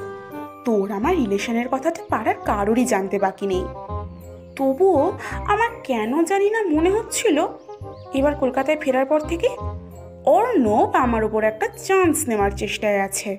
তোর 0.66 0.92
আমার 0.92 1.16
রিলেশনের 1.16 1.68
কথাটা 1.72 2.02
পাড়ার 2.10 2.36
কারোরই 2.46 2.86
জানতে 2.86 3.20
বাকি 3.20 3.48
নেই। 3.48 3.66
তবুও 4.56 5.18
আমার 5.48 5.70
কেন 5.84 6.24
জানি 6.24 6.50
না 6.50 6.62
মনে 6.62 6.90
হচ্ছিল। 6.90 7.48
এবার 8.14 8.36
কলকাতায় 8.36 8.78
ফেরার 8.82 9.06
পর 9.06 9.20
থেকে 9.20 9.50
অর্ণব 10.26 10.96
আমার 10.96 11.24
ওপর 11.24 11.44
একটা 11.44 11.68
চান্স 11.68 12.28
নেওয়ার 12.28 12.52
চেষ্টায় 12.52 13.02
আছে। 13.02 13.38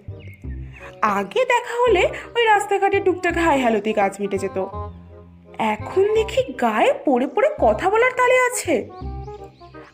আগে 1.02 1.44
দেখা 1.44 1.74
হলে 1.82 2.08
ওই 2.36 2.44
রাস্তাঘাটে 2.44 3.00
টুকটাক 3.00 3.36
হাই 3.38 3.60
হ্যালোতে 3.60 3.92
কাজ 3.92 4.16
মিটে 4.20 4.38
যেত। 4.38 4.66
এখন 5.58 6.14
দেখি 6.14 6.52
গায়ে 6.52 6.94
পড়ে 7.04 7.26
পড়ে 7.26 7.48
কথা 7.60 7.90
বলার 7.90 8.10
তালে 8.10 8.38
আছে। 8.38 8.88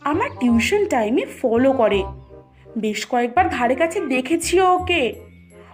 আমার 0.01 0.29
টিউশন 0.41 0.87
টাইমে 0.87 1.25
ফলো 1.43 1.73
করে। 1.73 2.03
বেশ 2.79 3.07
কয়েকবার 3.07 3.51
ধারে 3.51 3.75
কাছে 3.75 4.01
দেখেছিও 4.01 4.75
ওকে। 4.75 5.15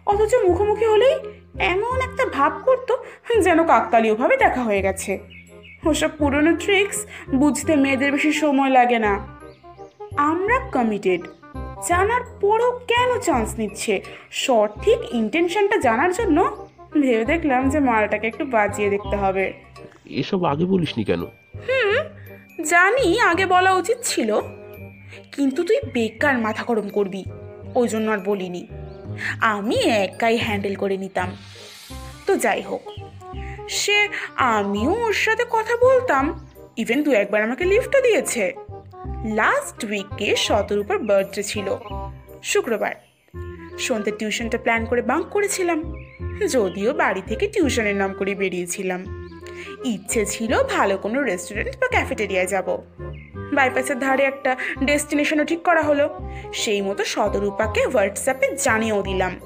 অথচ 0.07 0.35
মুখোমুখি 0.35 0.85
হলেই 0.85 1.43
এমন 1.61 2.01
একটা 2.01 2.27
ভাব 2.27 2.53
করতো 2.64 3.05
যেন 3.40 3.67
কাকতালীয়ভাবে 3.67 4.37
দেখা 4.37 4.62
হয়ে 4.62 4.83
গেছে। 4.83 5.19
ওসব 5.87 6.09
পুরনো 6.19 6.57
ট্রিক্স 6.57 7.07
বুঝতে 7.35 7.77
মেয়েদের 7.77 8.12
বেশি 8.12 8.33
সময় 8.33 8.71
লাগে 8.71 8.99
না। 8.99 9.27
আমরা 10.17 10.59
কমিটেড 10.59 11.21
জানার 11.88 12.21
পরও 12.40 12.73
কেন 12.73 13.21
চান্স 13.21 13.55
নিচ্ছে? 13.59 14.03
সঠিক 14.31 15.14
ইন্টেনশনটা 15.14 15.77
জানার 15.77 16.12
জন্য 16.12 16.67
ভেবে 17.01 17.25
দেখলাম 17.25 17.69
যে 17.69 17.81
মালটাকে 17.81 18.27
একটু 18.27 18.45
বাজিয়ে 18.45 18.90
দেখতে 18.90 19.17
হবে। 19.17 19.53
এসব 20.05 20.45
আগে 20.45 20.64
বলিসনি 20.64 21.05
কেন? 21.05 21.23
হুম 21.23 22.05
জানি 22.62 23.21
আগে 23.21 23.47
বলা 23.47 23.73
উচিত 23.73 23.97
ছিল। 24.03 24.40
কিন্তু 25.37 25.64
তুই 25.64 25.77
বেকার 25.93 26.38
মাথা 26.38 26.64
গরম 26.64 26.88
করবি। 26.88 27.25
ওই 27.75 27.88
জন্য 27.88 28.11
আর 28.11 28.19
বলিনি। 28.19 28.67
আমি 29.40 29.77
একাই 29.77 30.37
হ্যান্ডেল 30.37 30.74
করে 30.74 30.96
নিতাম। 30.96 31.37
তো 32.27 32.37
যাই 32.37 32.62
হোক, 32.62 32.81
সে 33.68 34.09
আমিও 34.37 34.90
ওর 34.90 35.12
সাথে 35.12 35.44
কথা 35.50 35.77
বলতাম। 35.77 36.46
ইভেন 36.77 37.03
দু 37.03 37.12
একবার 37.12 37.42
আমাকে 37.42 37.64
লিফটও 37.64 38.00
দিয়েছে। 38.00 38.53
লাস্ট 39.35 39.85
উইকে 39.85 40.37
শতর 40.37 40.79
উপর 40.79 40.98
বার্থডে 40.98 41.42
ছিল। 41.42 41.77
শুক্রবার। 42.42 42.94
সন্ধ্যে 43.79 44.12
টিউশনটা 44.12 44.59
প্ল্যান 44.59 44.85
করে 44.85 45.03
বাঙ্ক 45.03 45.27
করেছিলাম। 45.27 45.94
যদিও 46.53 46.94
বাড়ি 46.94 47.22
থেকে 47.27 47.46
টিউশনের 47.46 47.96
নাম 47.96 48.12
করে 48.12 48.35
বেরিয়েছিলাম। 48.35 49.29
ইচ্ছে 49.85 50.27
ছিল 50.27 50.62
ভালো 50.62 50.98
কোনো 50.98 51.22
রেস্টুরেন্ট 51.22 51.77
বা 51.81 51.88
ক্যাফেটেরিয়ায় 51.88 52.46
যাব। 52.46 52.83
বাইপাসের 53.52 53.98
ধারে 53.98 54.22
একটা 54.22 54.57
ডেস্টিনেশনও 54.85 55.44
ঠিক 55.44 55.62
করা 55.62 55.83
হলো। 55.83 56.18
সেই 56.52 56.83
মতো 56.83 57.04
সদরূপাকে 57.04 57.85
হোয়াটসঅ্যাপে 57.85 58.57
জানিয়েও 58.57 59.02
দিলাম। 59.02 59.40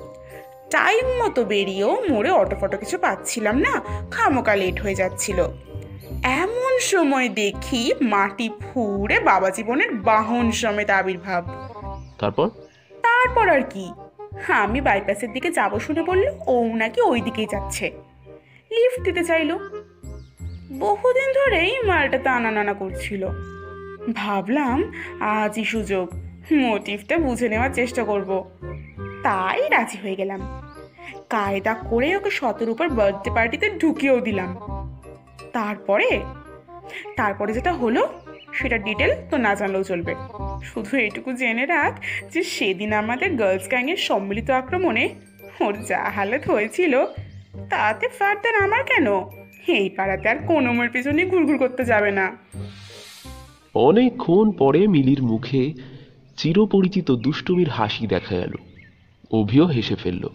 টাইম 0.70 1.24
মতো 1.24 1.44
বেরিয়েও 1.44 2.04
মোড়ে 2.10 2.30
অটো 2.30 2.56
ফটো 2.60 2.78
কিছু 2.78 2.98
পাচ্ছিলাম 2.98 3.58
না 3.58 3.82
খামোকা 4.10 4.56
লেট 4.56 4.80
হয়ে 4.80 4.94
যাচ্ছিল। 4.94 5.48
এমন 6.22 6.78
সময় 6.78 7.28
দেখি 7.28 7.92
মাটি 8.00 8.48
ফুঁড়ে 8.48 9.20
বাবা 9.20 9.50
জীবনের 9.50 9.94
বাহন 9.94 10.50
সমেত 10.50 10.90
আবির্ভাব। 10.90 11.44
তারপর? 12.18 12.48
তারপর 12.90 13.48
আর 13.48 13.62
কি? 13.62 13.92
হ্যাঁ 14.40 14.58
আমি 14.58 14.80
বাইপাসের 14.80 15.32
দিকে 15.32 15.50
যাব 15.50 15.78
শুনে 15.78 16.02
বলল 16.02 16.28
ও 16.46 16.64
নাকি 16.64 17.00
ওই 17.00 17.20
দিকেই 17.20 17.46
যাচ্ছে। 17.50 17.90
লিফট 18.70 19.04
দিতে 19.04 19.24
চাইলো। 19.24 19.58
বহুদিন 20.78 21.32
ধরেই 21.32 21.78
মালটা 21.84 22.18
টানা 22.18 22.50
নানা 22.50 22.74
করছিল। 22.74 23.28
ভাবলাম 24.14 24.92
আজই 25.20 25.64
সুযোগ। 25.64 26.08
মোটিভটা 26.52 27.18
বুঝে 27.18 27.48
নেওয়ার 27.48 27.70
চেষ্টা 27.74 28.04
করব। 28.04 28.50
তাই 29.22 29.68
রাজি 29.68 29.98
হয়ে 30.02 30.14
গেলাম। 30.14 30.62
কায়দা 31.28 31.74
করে 31.74 32.16
ওকে 32.16 32.30
শতর 32.30 32.68
উপর 32.68 32.88
বার্থডে 32.88 33.30
পার্টিতে 33.30 33.70
ঢুকিয়েও 33.70 34.20
দিলাম। 34.20 34.56
তারপরে? 35.52 36.20
তারপরে 37.16 37.52
যেটা 37.52 37.72
হলো, 37.72 38.08
সেটা 38.52 38.78
ডিটেল 38.78 39.14
তো 39.30 39.36
না 39.36 39.54
জানলেও 39.54 39.84
চলবে। 39.84 40.14
শুধু 40.62 40.96
এইটুকু 40.96 41.32
জেনে 41.32 41.66
রাখ 41.66 42.00
যে 42.32 42.42
সেদিন 42.42 42.92
আমাদের 42.92 43.34
গার্লস 43.34 43.68
গ্যাংয়ের 43.68 43.96
সম্মিলিত 43.96 44.50
আক্রমণে 44.50 45.08
ওর 45.60 45.82
যা 45.82 46.10
হালত 46.14 46.50
হয়েছিল, 46.50 47.04
তাতে 47.70 48.08
ফার্দার 48.08 48.64
আমার 48.64 48.84
কেন? 48.84 49.06
এই 49.66 49.88
পাড়াতে 49.88 50.28
আর 50.28 50.36
কোনো 50.46 50.72
মেয়ের 50.72 50.90
পিছনে 50.90 51.26
ঘুরঘুর 51.26 51.58
করতে 51.58 51.84
যাবে 51.84 52.10
না। 52.10 52.36
অনেকক্ষণ 53.78 54.50
পরে 54.50 54.86
মিলির 54.86 55.22
মুখে 55.22 55.74
চিরপরিচিত 56.36 57.10
দুষ্টুমির 57.10 57.68
হাসি 57.68 58.06
দেখা 58.06 58.34
গেল। 58.34 58.54
অভিও 59.30 59.66
হেসে 59.66 59.94
ফেলল 59.94 60.28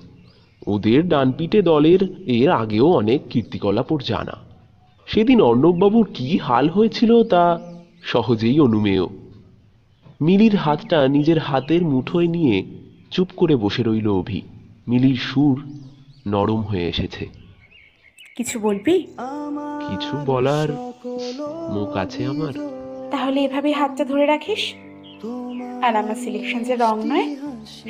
ওদের 0.68 1.08
ডানপিটে 1.08 1.62
দলের 1.62 2.02
এর 2.26 2.50
আগেও 2.52 2.88
অনেক 2.92 3.22
কীর্তিকলাপ 3.30 3.92
ওর 3.92 4.02
জানা। 4.08 4.36
সেদিন 5.06 5.42
অর্ণববাবুর 5.42 6.08
কি 6.14 6.38
হাল 6.38 6.70
হয়েছিল 6.70 7.24
তা 7.24 7.60
সহজেই 8.04 8.60
অনুমেয়। 8.60 9.06
মিলির 10.22 10.56
হাতটা 10.56 11.08
নিজের 11.08 11.40
হাতের 11.40 11.82
মুঠোয় 11.84 12.28
নিয়ে 12.28 12.64
চুপ 13.12 13.28
করে 13.36 13.56
বসে 13.56 13.84
রইল 13.84 14.08
অভি। 14.08 14.42
মিলির 14.88 15.16
সুর 15.16 15.58
নরম 16.28 16.62
হয়ে 16.62 16.88
এসেছে। 16.90 17.28
কিছু 18.36 18.60
বলবি? 18.60 19.04
কিছু 19.90 20.18
বলার 20.26 20.72
মুখ 21.74 21.96
আছে 21.96 22.26
আমার? 22.26 22.73
তাহলে 23.14 23.40
এভাবে 23.48 23.70
হাতটা 23.80 24.04
ধরে 24.12 24.26
রাখিস? 24.34 24.64
আর 25.86 25.94
আমার 26.02 26.18
সিলেকশন 26.24 26.62
যে 26.68 26.76
রং 26.76 26.96
নয়, 27.12 27.28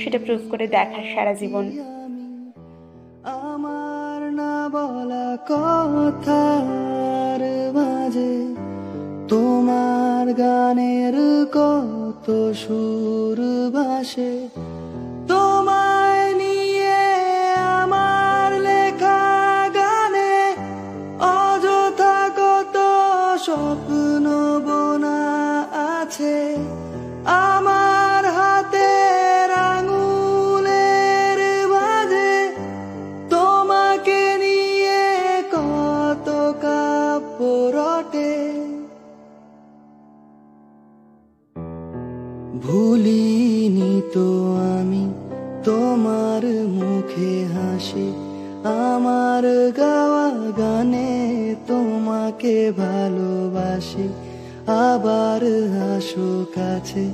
সেটা 0.02 0.18
প্রুভ 0.26 0.42
করে 0.52 0.66
দেখার 0.76 1.06
সারা 1.14 1.34
জীবন। 1.42 1.66
আমার 3.44 4.20
না 4.40 4.54
বলা 4.76 5.28
কথার 5.50 7.42
মাঝে 7.78 8.34
তোমার 9.32 10.26
গানের 10.42 11.16
কত 11.58 12.28
সুর 12.62 13.40
ভাসে। 13.76 14.34
তোমায় 15.32 16.28
নিয়ে 16.42 17.00
আমার 17.82 18.50
লেখা 18.68 19.22
গানে 19.78 20.34
অযথা 21.38 22.18
কত 22.40 22.76
স্বপ্ন 23.48 24.26
আছে 26.14 26.38
আমার 27.50 28.24
হাতের 28.38 29.50
আঙুলের 29.74 31.40
মাঝে। 31.74 32.34
তোমাকে 33.34 34.22
নিয়ে 34.44 35.04
কত 35.54 36.28
রটে। 37.76 38.34
ভুলিনি 42.64 43.94
তো 44.16 44.28
আমি 44.74 45.04
তোমার 45.68 46.44
মুখে 46.78 47.34
হাসি, 47.54 48.08
আমার 48.86 49.44
গাওয়া 49.80 50.28
গানে 50.62 51.10
তোমাকে 51.70 52.56
ভালোবাসি। 52.82 54.08
আবার 54.68 55.42
আসো 55.96 56.46
কাছে 56.56 57.06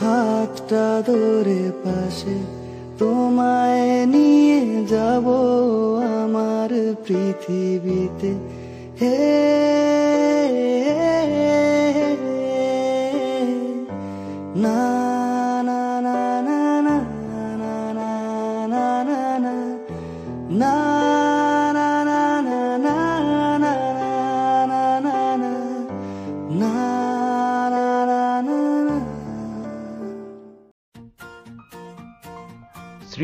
হাতটা 0.00 1.02
ধরে 1.06 1.72
পাশে। 1.84 2.36
তোমায় 2.98 4.06
নিয়ে 4.06 4.86
যাব 4.86 5.26
আমার 6.22 6.70
পৃথিবীতে। 7.04 8.32
হে 9.00 9.16
না 14.56 14.95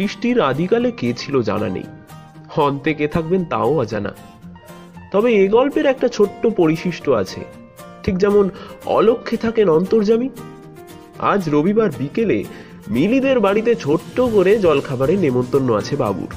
সৃষ্টির 0.03 0.41
আদিকালে 0.41 0.91
কে 0.91 1.13
ছিল 1.19 1.43
জানা 1.43 1.69
নেই। 1.69 1.83
অন্তে 2.57 2.95
কে 2.95 3.09
থাকবেন 3.09 3.45
তাও 3.45 3.79
অজানা। 3.79 4.13
তবে 5.13 5.35
এ 5.35 5.49
গল্পের 5.49 5.87
একটা 5.87 6.09
ছোট্ট 6.09 6.47
পরিশিষ্ট 6.47 7.09
আছে। 7.09 7.41
ঠিক 8.03 8.19
যেমন 8.19 8.51
অলক্ষে 8.87 9.37
থাকেন 9.37 9.69
অন্তর্জামী 9.69 10.29
আজ 11.19 11.49
রবিবার 11.49 11.91
বিকেলে 11.99 12.45
মিলিদের 12.89 13.41
বাড়িতে 13.41 13.75
ছোট্ট 13.75 14.21
করে 14.21 14.59
জলখাবারের 14.59 15.19
নেমন্তন্ন 15.19 15.75
আছে 15.75 15.97
বাবুর। 15.97 16.35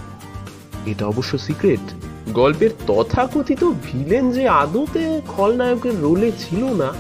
এটা 0.86 1.06
অবশ্য 1.06 1.38
সিক্রেট। 1.38 1.86
গল্পের 2.34 2.70
তথাকথিত 2.88 3.64
ভিলেন 3.64 4.32
যে 4.32 4.48
আদতে 4.48 5.22
খলনায়কের 5.28 6.02
রোলে 6.02 6.32
ছিল 6.40 6.64
না, 6.74 6.94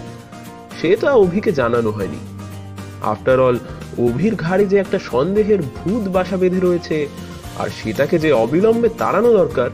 সেটা 0.81 1.11
অভিকে 1.11 1.51
জানানো 1.51 1.91
হয়নি। 1.91 2.17
আফটার 3.03 3.39
অল 3.39 3.57
অভির 3.97 4.35
ঘাড়ে 4.35 4.65
যে 4.65 4.77
একটা 4.77 4.99
সন্দেহের 4.99 5.61
ভূত 5.61 6.07
বাসা 6.07 6.37
বেঁধে 6.37 6.59
রয়েছে, 6.59 7.07
আর 7.57 7.69
সেটাকে 7.69 8.19
যে 8.19 8.31
অবিলম্বে 8.33 8.89
তাড়ানো 8.97 9.33
দরকার, 9.33 9.69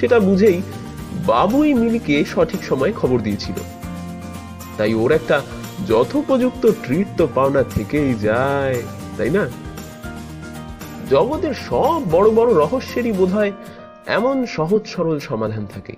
সেটা 0.00 0.20
বুঝেই 0.20 0.62
বাবুই 1.26 1.74
মিলিকে 1.74 2.24
সঠিক 2.24 2.64
সময়ে 2.64 2.92
খবর 2.92 3.18
দিয়েছিল। 3.20 3.54
তাই 4.76 4.94
ওর 4.94 5.12
একটা 5.12 5.40
যথোপযুক্ত 5.88 6.70
ট্রিট 6.84 7.06
তো 7.18 7.28
পাওনা 7.34 7.62
থেকেই 7.62 8.14
যায়, 8.14 8.82
তাই 9.16 9.30
না? 9.30 9.48
জগতের 11.10 11.54
সব 11.54 12.10
বড় 12.10 12.30
বড় 12.30 12.54
রহস্যেরই 12.54 13.12
বোধহয় 13.12 13.52
এমন 14.06 14.46
সহজ 14.46 14.86
সরল 14.86 15.18
সমাধান 15.18 15.66
থাকে। 15.74 15.96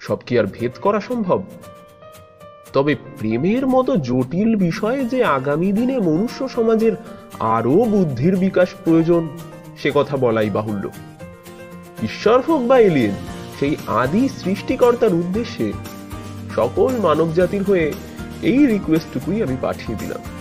সব 0.00 0.18
কি 0.26 0.38
আর 0.38 0.46
ভেদ 0.46 0.72
করা 0.80 1.00
সম্ভব? 1.00 1.42
তবে 2.72 2.94
প্রেমের 2.94 3.66
মতো 3.66 3.96
জটিল 3.96 4.56
বিষয়ে 4.56 5.04
যে 5.04 5.24
আগামী 5.24 5.72
দিনে 5.72 5.98
মনুষ্য 5.98 6.48
সমাজের 6.48 6.92
আরও 7.40 7.70
বুদ্ধির 7.70 8.36
বিকাশ 8.36 8.68
প্রয়োজন, 8.84 9.28
সে 9.82 9.90
কথা 9.94 10.16
বলাই 10.16 10.50
বাহুল্য। 10.50 10.90
ঈশ্বর 12.02 12.40
হোক 12.40 12.62
বা 12.62 12.78
এলিয়েন 12.78 13.14
সেই 13.60 13.76
আদি 13.86 14.28
সৃষ্টিকর্তার 14.28 15.14
উদ্দেশ্যে 15.14 15.72
সকল 16.54 16.90
মানব 16.96 17.32
জাতির 17.34 17.62
হয়ে 17.62 17.92
এই 18.42 18.66
রিকোয়েস্টটুকুই 18.66 19.42
আমি 19.42 19.56
পাঠিয়ে 19.60 19.98
দিলাম। 19.98 20.37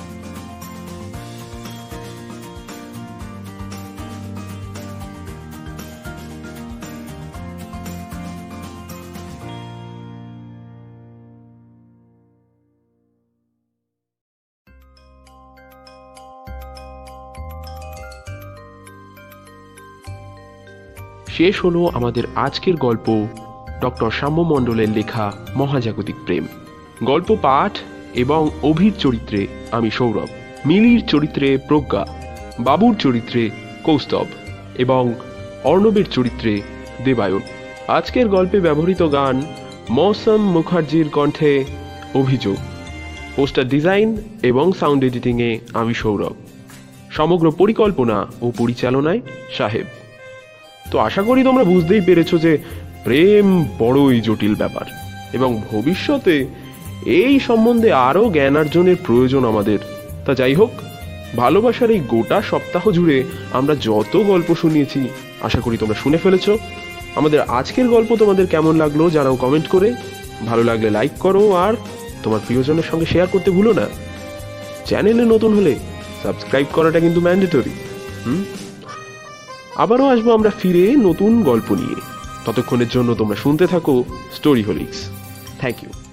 শেষ 21.38 21.66
হলো 21.66 21.88
আমাদের 21.94 22.24
আজকের 22.36 22.76
গল্প 22.76 23.28
ডক্টর 23.82 24.12
শ্যাম্য 24.12 24.42
মণ্ডলের 24.42 24.90
লেখা 24.90 25.32
মহাজাগতিক 25.56 26.16
প্রেম। 26.26 26.48
গল্প 27.04 27.38
পাঠ 27.42 27.78
এবং 28.14 28.50
অভির 28.64 28.94
চরিত্রে 29.00 29.48
আমি 29.72 29.92
সৌরভ, 29.92 30.30
মিলির 30.66 31.06
চরিত্রে 31.06 31.58
প্রজ্ঞা, 31.58 32.06
বাবুর 32.60 32.96
চরিত্রে 32.96 33.50
কৌস্তব 33.84 34.26
এবং 34.76 35.14
অর্ণবের 35.64 36.08
চরিত্রে 36.12 36.62
দেবায়ন। 37.06 37.42
আজকের 37.88 38.28
গল্পে 38.28 38.60
ব্যবহৃত 38.60 39.12
গান 39.12 39.42
মৌসম 39.90 40.42
মুখার্জির 40.52 41.10
কণ্ঠে 41.10 41.66
অভিযোগ, 42.16 42.58
পোস্টার 43.36 43.68
ডিজাইন 43.68 44.18
এবং 44.44 44.74
সাউন্ড 44.74 45.04
এডিটিংয়ে 45.04 45.60
আমি 45.74 45.94
সৌরভ। 45.94 46.34
সমগ্র 47.10 47.52
পরিকল্পনা 47.52 48.26
ও 48.42 48.52
পরিচালনায় 48.58 49.22
সাহেব। 49.58 49.86
তো 50.92 51.00
আশা 51.00 51.22
করি 51.24 51.44
তোমরা 51.44 51.64
বুঝতেই 51.64 52.02
পেরেছ 52.02 52.36
যে 52.36 52.58
প্রেম 53.04 53.66
বড়ই 53.80 54.22
জটিল 54.22 54.56
ব্যাপার 54.56 54.86
এবং 55.34 55.62
ভবিষ্যতে 55.72 56.46
এই 57.06 57.40
সম্বন্ধে 57.40 57.92
আরও 57.92 58.30
জ্ঞান 58.30 58.58
অর্জনের 58.58 58.96
প্রয়োজন 59.04 59.46
আমাদের। 59.46 59.80
তা 60.26 60.34
যাই 60.34 60.56
হোক, 60.56 60.70
ভালোবাসার 61.36 61.92
এই 61.92 62.00
গোটা 62.00 62.42
সপ্তাহ 62.42 62.84
জুড়ে 62.92 63.24
আমরা 63.52 63.76
যত 63.76 64.14
গল্প 64.18 64.56
শুনিয়েছি, 64.56 65.00
আশা 65.42 65.60
করি 65.62 65.78
তোমরা 65.78 65.96
শুনে 65.96 66.18
ফেলেছো। 66.18 66.58
আমাদের 67.16 67.40
আজকের 67.42 67.88
গল্প 67.88 68.16
তোমাদের 68.16 68.48
কেমন 68.48 68.74
লাগল 68.76 69.10
জানাও 69.10 69.36
কমেন্ট 69.36 69.68
করে। 69.68 69.94
ভালো 70.46 70.64
লাগলে 70.64 70.90
লাইক 70.90 71.12
করো 71.20 71.44
আর 71.66 71.74
তোমার 72.24 72.40
প্রিয়জনের 72.48 72.84
সঙ্গে 72.84 73.06
শেয়ার 73.06 73.28
করতে 73.28 73.52
ভুলো 73.52 73.74
না। 73.74 73.86
চ্যানেলে 74.86 75.26
নতুন 75.26 75.54
হলে 75.54 75.76
সাবস্ক্রাইব 76.24 76.68
করাটা 76.74 77.00
কিন্তু 77.00 77.20
ম্যান্ডেটরি, 77.22 77.74
হুম? 78.26 78.44
আবারও 79.78 80.06
আসব 80.08 80.28
আমরা 80.32 80.50
ফিরে 80.50 80.84
নতুন 80.98 81.32
গল্প 81.44 81.70
নিয়ে। 81.74 81.98
ততক্ষণের 82.46 82.90
জন্য 82.90 83.10
তোমরা 83.16 83.36
শুনতে 83.36 83.66
থাকো 83.68 84.04
স্টোরি 84.34 84.64
হোলিক্স 84.64 85.00
থ্যাংক 85.60 85.78
ইউ 85.84 86.07